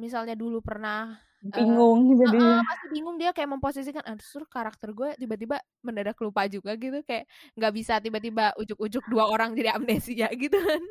misalnya 0.00 0.34
dulu 0.38 0.64
pernah 0.64 1.14
eh, 1.44 1.48
bingung 1.56 2.00
Heeh, 2.12 2.20
jadinya. 2.26 2.60
pasti 2.64 2.86
bingung 2.92 3.16
dia 3.20 3.30
kayak 3.36 3.50
memposisikan 3.52 4.02
ah 4.08 4.16
terus 4.16 4.32
karakter 4.48 4.90
gue 4.96 5.08
tiba-tiba 5.20 5.56
mendadak 5.84 6.16
lupa 6.24 6.44
juga 6.48 6.72
gitu 6.80 7.00
kayak 7.04 7.24
nggak 7.56 7.72
bisa 7.76 7.94
tiba-tiba 8.00 8.52
ujuk-ujuk 8.60 9.04
dua 9.12 9.24
orang 9.28 9.52
jadi 9.56 9.76
amnesia 9.76 10.28
gitu 10.42 10.56
kan 10.56 10.82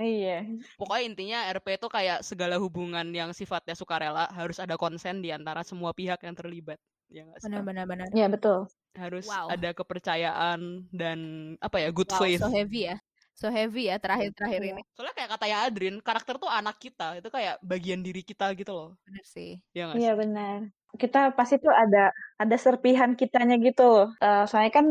Iya. 0.00 0.46
Pokoknya 0.78 1.02
intinya 1.08 1.38
RP 1.52 1.66
itu 1.76 1.88
kayak 1.90 2.18
segala 2.24 2.56
hubungan 2.62 3.06
yang 3.12 3.30
sifatnya 3.36 3.74
sukarela 3.76 4.24
harus 4.32 4.56
ada 4.62 4.74
konsen 4.80 5.20
di 5.24 5.28
antara 5.34 5.60
semua 5.66 5.90
pihak 5.92 6.20
yang 6.24 6.36
terlibat. 6.36 6.78
Ya 7.10 7.26
nggak 7.26 7.38
sih? 7.42 7.44
benar-benar 7.50 7.84
benar 7.90 8.06
Iya 8.14 8.26
betul. 8.30 8.58
Harus 8.94 9.26
Wow. 9.26 9.46
ada 9.54 9.70
kepercayaan 9.74 10.60
dan 10.94 11.18
apa 11.62 11.76
ya 11.82 11.88
good 11.94 12.10
wow 12.10 12.18
faith. 12.22 12.38
so 12.42 12.50
heavy 12.50 12.86
ya 12.90 12.96
so 13.34 13.46
heavy 13.48 13.88
ya 13.90 13.96
terakhir-terakhir 14.02 14.60
Iya. 14.62 14.72
ini 14.78 14.82
Soalnya 14.94 15.14
kayak 15.16 15.30
katanya 15.38 15.56
Adrin, 15.66 15.96
karakter 16.02 16.34
tuh 16.36 16.50
anak 16.50 16.76
kita, 16.82 17.16
itu 17.18 17.28
kayak 17.32 17.54
bagian 17.64 18.00
diri 18.04 18.22
kita 18.22 18.52
gitu 18.58 18.70
loh. 18.74 18.88
benar 19.06 19.24
sih 19.26 19.58
Ya 19.74 19.90
Iya 19.94 20.12
benar. 20.18 20.58
Kita 20.98 21.30
pasti 21.38 21.62
tuh 21.62 21.70
ada 21.70 22.10
ada 22.42 22.56
serpihan 22.58 23.14
kitanya 23.14 23.56
gitu 23.62 23.82
loh. 23.86 24.08
Eh, 24.18 24.44
soalnya 24.50 24.72
kan 24.74 24.86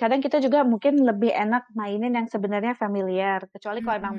kadang 0.00 0.20
kita 0.24 0.40
juga 0.40 0.64
mungkin 0.64 1.04
lebih 1.04 1.30
enak 1.30 1.68
mainin 1.76 2.16
yang 2.16 2.26
sebenarnya 2.26 2.72
familiar. 2.74 3.44
Kecuali 3.52 3.84
kalau 3.84 3.96
emang 4.00 4.16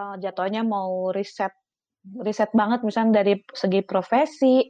eh, 0.00 0.14
jatuhnya 0.24 0.62
mau 0.66 1.12
riset 1.12 1.52
riset 2.20 2.50
banget 2.56 2.80
misalnya 2.84 3.22
dari 3.24 3.40
segi 3.54 3.80
profesi 3.84 4.66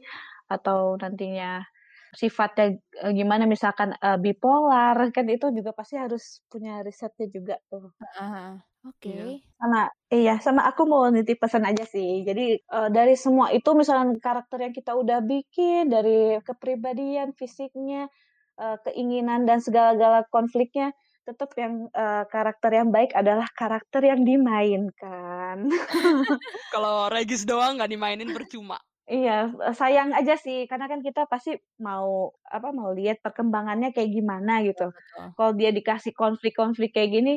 atau 0.51 0.95
nantinya 1.01 1.63
sifatnya 2.15 2.79
eh, 3.03 3.11
gimana 3.13 3.43
misalkan 3.45 3.93
eh, 3.95 4.17
bipolar 4.19 4.97
kan 5.11 5.27
itu 5.27 5.51
juga 5.51 5.75
pasti 5.75 5.99
harus 5.99 6.41
punya 6.47 6.81
risetnya 6.81 7.27
juga 7.29 7.55
tuh. 7.67 7.91
Ah, 8.17 8.57
oke 8.87 9.05
Iya. 9.05 9.25
Sama 9.59 9.81
iya 10.11 10.33
sama 10.39 10.61
aku 10.67 10.87
mau 10.87 11.03
nitip 11.11 11.37
pesan 11.43 11.67
aja 11.67 11.83
sih. 11.83 12.23
Jadi 12.23 12.59
eh, 12.59 12.89
dari 12.89 13.13
semua 13.19 13.51
itu 13.51 13.69
misalnya 13.75 14.15
karakter 14.17 14.63
yang 14.65 14.73
kita 14.73 14.95
udah 14.95 15.19
bikin 15.21 15.91
dari 15.91 16.39
kepribadian, 16.41 17.35
fisiknya, 17.35 18.07
eh, 18.57 18.77
keinginan 18.87 19.43
dan 19.43 19.59
segala-gala 19.59 20.23
konfliknya 20.31 20.95
tetap 21.25 21.51
yang 21.57 21.89
eh, 21.89 22.23
karakter 22.29 22.71
yang 22.71 22.89
baik 22.93 23.11
adalah 23.17 23.49
karakter 23.57 24.01
yang 24.05 24.21
dimainkan. 24.21 25.67
Kalau 26.73 27.09
Regis 27.09 27.43
doang 27.43 27.81
nggak 27.81 27.91
dimainin 27.91 28.29
percuma. 28.29 28.77
Iya, 29.05 29.53
sayang 29.77 30.17
aja 30.17 30.33
sih 30.33 30.65
karena 30.65 30.89
kan 30.89 31.05
kita 31.05 31.29
pasti 31.29 31.53
mau 31.77 32.33
apa 32.49 32.73
mau 32.73 32.89
lihat 32.89 33.21
perkembangannya 33.21 33.93
kayak 33.93 34.09
gimana 34.09 34.65
gitu. 34.65 34.89
betul 34.89 35.25
Kalau 35.37 35.51
dia 35.53 35.69
dikasih 35.69 36.09
konflik-konflik 36.17 36.89
kayak 36.89 37.13
gini, 37.13 37.33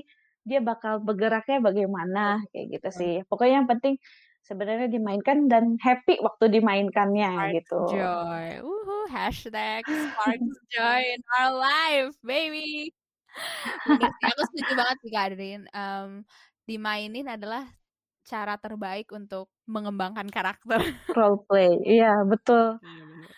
dia 0.48 0.64
bakal 0.64 1.04
bergeraknya 1.04 1.60
bagaimana 1.60 2.40
kayak 2.56 2.66
gitu 2.72 2.88
sih. 2.88 3.14
Pokoknya 3.28 3.60
yang 3.60 3.68
penting 3.68 4.00
sebenarnya 4.48 4.88
dimainkan 4.88 5.44
dan 5.52 5.76
happy 5.84 6.16
waktu 6.24 6.48
dimainkannya 6.56 7.28
Sparks 7.36 7.56
gitu. 7.60 7.80
joy. 7.92 8.48
Woohoo, 8.64 9.04
hashtag 9.12 9.84
joy 10.72 11.02
in 11.04 11.22
our 11.36 11.52
life, 11.52 12.16
baby. 12.24 12.96
Bener 13.84 14.10
sih, 14.16 14.26
aku 14.32 14.42
setuju 14.48 14.72
banget 14.72 14.96
sih 15.04 15.10
Kak 15.12 15.24
Adrin. 15.32 15.62
Em, 15.68 16.10
dimainin 16.64 17.28
adalah 17.28 17.64
cara 18.24 18.56
terbaik 18.56 19.12
untuk 19.12 19.52
mengembangkan 19.68 20.26
karakter. 20.26 20.80
Role 21.16 21.44
play. 21.44 21.76
Iya, 21.84 22.24
betul. 22.24 22.80
Iya, 22.80 23.02
bener. 23.04 23.30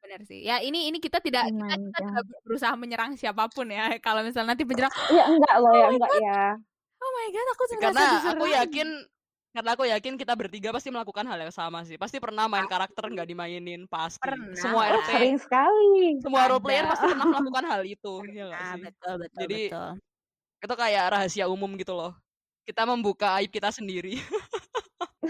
Bener 0.00 0.20
sih. 0.24 0.40
Ya 0.42 0.58
ini 0.58 0.88
ini 0.88 0.98
kita 0.98 1.20
tidak 1.20 1.46
kita, 1.46 1.54
kita 1.54 1.76
Dimainkan. 1.76 2.02
tidak 2.02 2.24
berusaha 2.42 2.74
menyerang 2.74 3.12
siapa 3.14 3.46
pun 3.46 3.68
ya. 3.68 3.94
Kalau 4.00 4.24
misalnya 4.24 4.56
nanti 4.56 4.64
menyerang, 4.64 4.90
Iya, 5.06 5.24
enggak 5.28 5.54
loh 5.60 5.72
ya, 5.72 5.86
enggak 5.92 6.12
ya. 6.18 6.42
oh 6.98 7.10
my 7.10 7.26
god, 7.28 7.46
aku 7.48 7.62
Karena 7.78 8.04
aku 8.26 8.44
yakin 8.48 8.88
karena 9.50 9.70
aku 9.74 9.82
yakin 9.82 10.14
kita 10.14 10.38
bertiga 10.38 10.70
pasti 10.70 10.88
melakukan 10.88 11.26
hal 11.26 11.38
yang 11.40 11.50
sama 11.50 11.82
sih. 11.82 11.98
Pasti 11.98 12.22
pernah 12.22 12.46
main 12.46 12.66
karakter 12.66 13.02
nggak 13.02 13.26
dimainin 13.26 13.82
pasti. 13.86 14.22
Pernah 14.22 14.54
Semua 14.54 14.82
lah. 14.86 14.98
RP, 15.02 15.10
Sering 15.10 15.38
sekali. 15.38 16.22
semua 16.22 16.46
role 16.46 16.62
player 16.62 16.86
pasti 16.86 17.04
pernah 17.04 17.26
melakukan 17.28 17.64
hal 17.66 17.82
itu, 17.82 18.14
ya 18.30 18.44
nggak 18.46 18.60
Nah, 18.62 18.72
sih? 18.72 18.82
betul 18.86 19.14
betul 19.18 19.38
Jadi 19.42 19.60
betul. 19.66 19.90
itu 20.60 20.74
kayak 20.76 21.04
rahasia 21.10 21.44
umum 21.46 21.70
gitu 21.74 21.92
loh. 21.94 22.12
Kita 22.62 22.86
membuka 22.86 23.42
aib 23.42 23.50
kita 23.50 23.74
sendiri. 23.74 24.18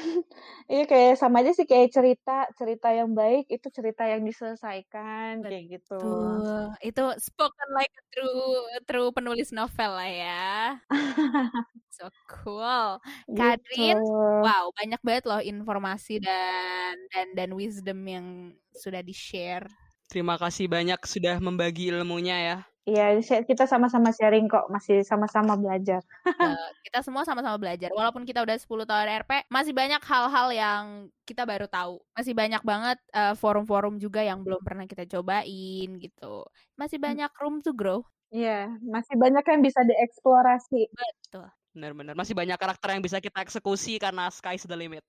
Iya 0.71 0.87
kayak 0.87 1.19
sama 1.19 1.43
aja 1.43 1.51
sih 1.51 1.67
kayak 1.67 1.91
cerita 1.91 2.47
cerita 2.55 2.95
yang 2.95 3.11
baik 3.11 3.51
itu 3.51 3.67
cerita 3.75 4.07
yang 4.07 4.23
diselesaikan 4.23 5.43
kayak 5.43 5.65
gitu. 5.79 5.99
Betul. 5.99 6.71
Itu 6.79 7.05
spoken 7.19 7.69
like 7.75 7.91
a 7.91 8.05
true 8.15 8.63
true 8.87 9.11
penulis 9.11 9.51
novel 9.51 9.91
lah 9.99 10.11
ya. 10.11 10.51
So 12.01 12.09
cool. 12.25 12.97
Gitu. 13.29 13.93
wow, 14.41 14.73
banyak 14.73 15.01
banget 15.05 15.25
loh 15.29 15.43
informasi 15.45 16.17
dan 16.23 16.97
dan 17.13 17.27
dan 17.37 17.51
wisdom 17.53 18.01
yang 18.09 18.57
sudah 18.73 19.05
di-share. 19.05 19.69
Terima 20.09 20.41
kasih 20.41 20.65
banyak 20.65 20.97
sudah 21.05 21.37
membagi 21.43 21.93
ilmunya 21.93 22.37
ya. 22.41 22.59
Iya, 22.89 23.21
kita 23.45 23.69
sama-sama 23.69 24.09
sharing 24.09 24.49
kok, 24.49 24.73
masih 24.73 25.05
sama-sama 25.05 25.53
belajar. 25.53 26.01
Eh, 26.25 26.69
kita 26.89 27.05
semua 27.05 27.29
sama-sama 27.29 27.61
belajar. 27.61 27.93
Walaupun 27.93 28.25
kita 28.25 28.41
udah 28.41 28.57
10 28.57 28.89
tahun 28.89 29.21
RP, 29.21 29.45
masih 29.53 29.77
banyak 29.77 30.01
hal-hal 30.01 30.49
yang 30.49 30.85
kita 31.29 31.45
baru 31.45 31.69
tahu. 31.69 32.01
Masih 32.17 32.33
banyak 32.33 32.63
banget 32.65 32.99
eh, 33.13 33.37
forum-forum 33.37 34.01
juga 34.01 34.25
yang 34.25 34.41
belum 34.41 34.65
pernah 34.65 34.89
kita 34.89 35.05
cobain 35.05 36.01
gitu. 36.01 36.49
Masih 36.81 36.97
banyak 36.97 37.29
room 37.37 37.61
to 37.61 37.77
grow. 37.77 38.01
Iya, 38.33 38.73
masih 38.81 39.19
banyak 39.21 39.45
yang 39.45 39.61
bisa 39.61 39.81
dieksplorasi. 39.85 40.89
Betul. 40.89 41.47
Benar-benar 41.77 42.15
masih 42.17 42.35
banyak 42.35 42.57
karakter 42.57 42.97
yang 42.97 43.05
bisa 43.05 43.21
kita 43.21 43.45
eksekusi 43.45 44.01
karena 44.01 44.33
sky's 44.33 44.65
the 44.65 44.75
limit. 44.75 45.05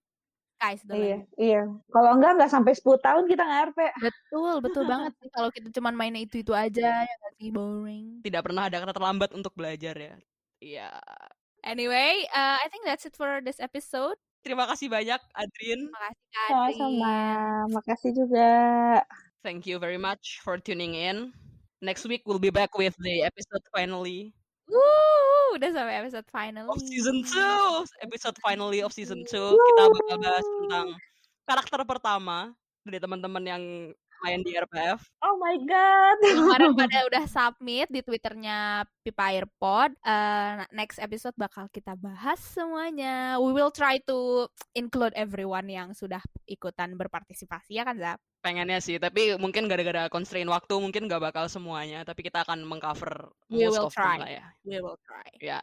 Guys, 0.61 0.85
Iya, 0.85 1.25
iya. 1.41 1.61
Kalau 1.89 2.13
enggak 2.13 2.37
enggak 2.37 2.53
sampai 2.53 2.77
10 2.77 3.01
tahun 3.01 3.25
kita 3.25 3.41
nggak 3.41 3.61
RP. 3.73 3.79
Betul, 3.97 4.53
betul 4.61 4.83
banget 4.85 5.13
kalau 5.33 5.49
kita 5.49 5.73
cuman 5.73 5.97
mainnya 5.97 6.21
itu-itu 6.21 6.53
aja 6.53 7.01
ya 7.01 7.15
nggak 7.17 7.33
sih 7.41 7.49
boring. 7.49 8.21
Tidak 8.21 8.41
pernah 8.45 8.69
ada 8.69 8.77
kata 8.77 8.93
terlambat 8.93 9.33
untuk 9.33 9.57
belajar 9.57 9.97
ya. 9.97 10.15
Iya. 10.61 10.93
Anyway, 11.65 12.29
uh, 12.29 12.61
I 12.61 12.69
think 12.69 12.85
that's 12.85 13.09
it 13.09 13.17
for 13.17 13.41
this 13.41 13.57
episode. 13.57 14.21
Terima 14.45 14.69
kasih 14.69 14.85
banyak 14.85 15.21
Adrin. 15.33 15.89
Makasih 15.89 16.25
Kak 16.29 16.47
Sama-sama. 16.53 17.09
Adrin. 17.09 17.73
Makasih 17.73 18.11
juga. 18.13 18.51
Thank 19.41 19.65
you 19.65 19.81
very 19.81 19.97
much 19.97 20.45
for 20.45 20.61
tuning 20.61 20.93
in. 20.93 21.33
Next 21.81 22.05
week 22.05 22.21
we'll 22.29 22.41
be 22.41 22.53
back 22.53 22.77
with 22.77 22.93
the 23.01 23.25
episode 23.25 23.65
finally 23.73 24.37
Woo, 24.71 25.59
udah 25.59 25.69
sampai 25.75 25.99
episode 25.99 26.27
finally. 26.31 26.71
of 26.71 26.79
season 26.79 27.27
2. 27.27 28.07
Episode 28.07 28.37
finally 28.39 28.79
of 28.79 28.95
season 28.95 29.27
2 29.27 29.27
kita 29.35 29.83
bakal 29.91 30.17
bahas 30.23 30.47
tentang 30.63 30.87
karakter 31.43 31.81
pertama 31.83 32.55
dari 32.87 32.97
teman-teman 33.03 33.43
yang 33.43 33.63
main 34.21 34.39
di 34.41 34.53
RPF. 34.53 35.01
Oh 35.25 35.35
my 35.37 35.55
god. 35.65 36.17
Kemarin 36.21 36.71
pada 36.81 36.97
udah 37.09 37.23
submit 37.25 37.87
di 37.89 38.01
twitternya 38.05 38.85
Pipair 39.01 39.49
Pod. 39.57 39.93
Uh, 40.05 40.63
next 40.71 41.01
episode 41.01 41.33
bakal 41.37 41.65
kita 41.73 41.97
bahas 41.97 42.37
semuanya. 42.41 43.41
We 43.41 43.51
will 43.51 43.73
try 43.73 43.97
to 44.05 44.45
include 44.77 45.13
everyone 45.17 45.67
yang 45.69 45.93
sudah 45.97 46.21
ikutan 46.45 46.93
berpartisipasi 46.95 47.77
ya 47.77 47.83
kan 47.85 47.97
Zap? 47.97 48.19
Pengennya 48.41 48.81
sih, 48.81 48.97
tapi 48.97 49.37
mungkin 49.37 49.69
gara-gara 49.69 50.09
constraint 50.09 50.49
waktu 50.49 50.73
mungkin 50.81 51.05
gak 51.05 51.21
bakal 51.21 51.45
semuanya, 51.45 52.01
tapi 52.01 52.25
kita 52.25 52.41
akan 52.41 52.65
mengcover 52.65 53.29
We 53.53 53.69
most 53.69 53.77
will 53.77 53.87
of 53.89 53.93
them 53.93 54.01
try. 54.01 54.17
lah 54.17 54.29
ya. 54.33 54.45
We 54.65 54.77
will 54.81 54.97
try. 55.05 55.29
Ya. 55.37 55.61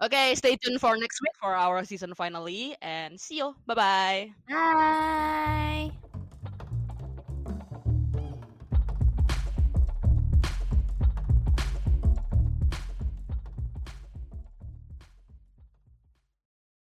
Okay, 0.00 0.32
stay 0.34 0.56
tuned 0.56 0.80
for 0.80 0.96
next 0.96 1.20
week 1.20 1.36
for 1.38 1.52
our 1.52 1.84
season 1.84 2.16
finale 2.16 2.72
and 2.80 3.20
see 3.20 3.38
you. 3.38 3.52
Bye-bye. 3.68 4.32
Bye. 4.48 6.09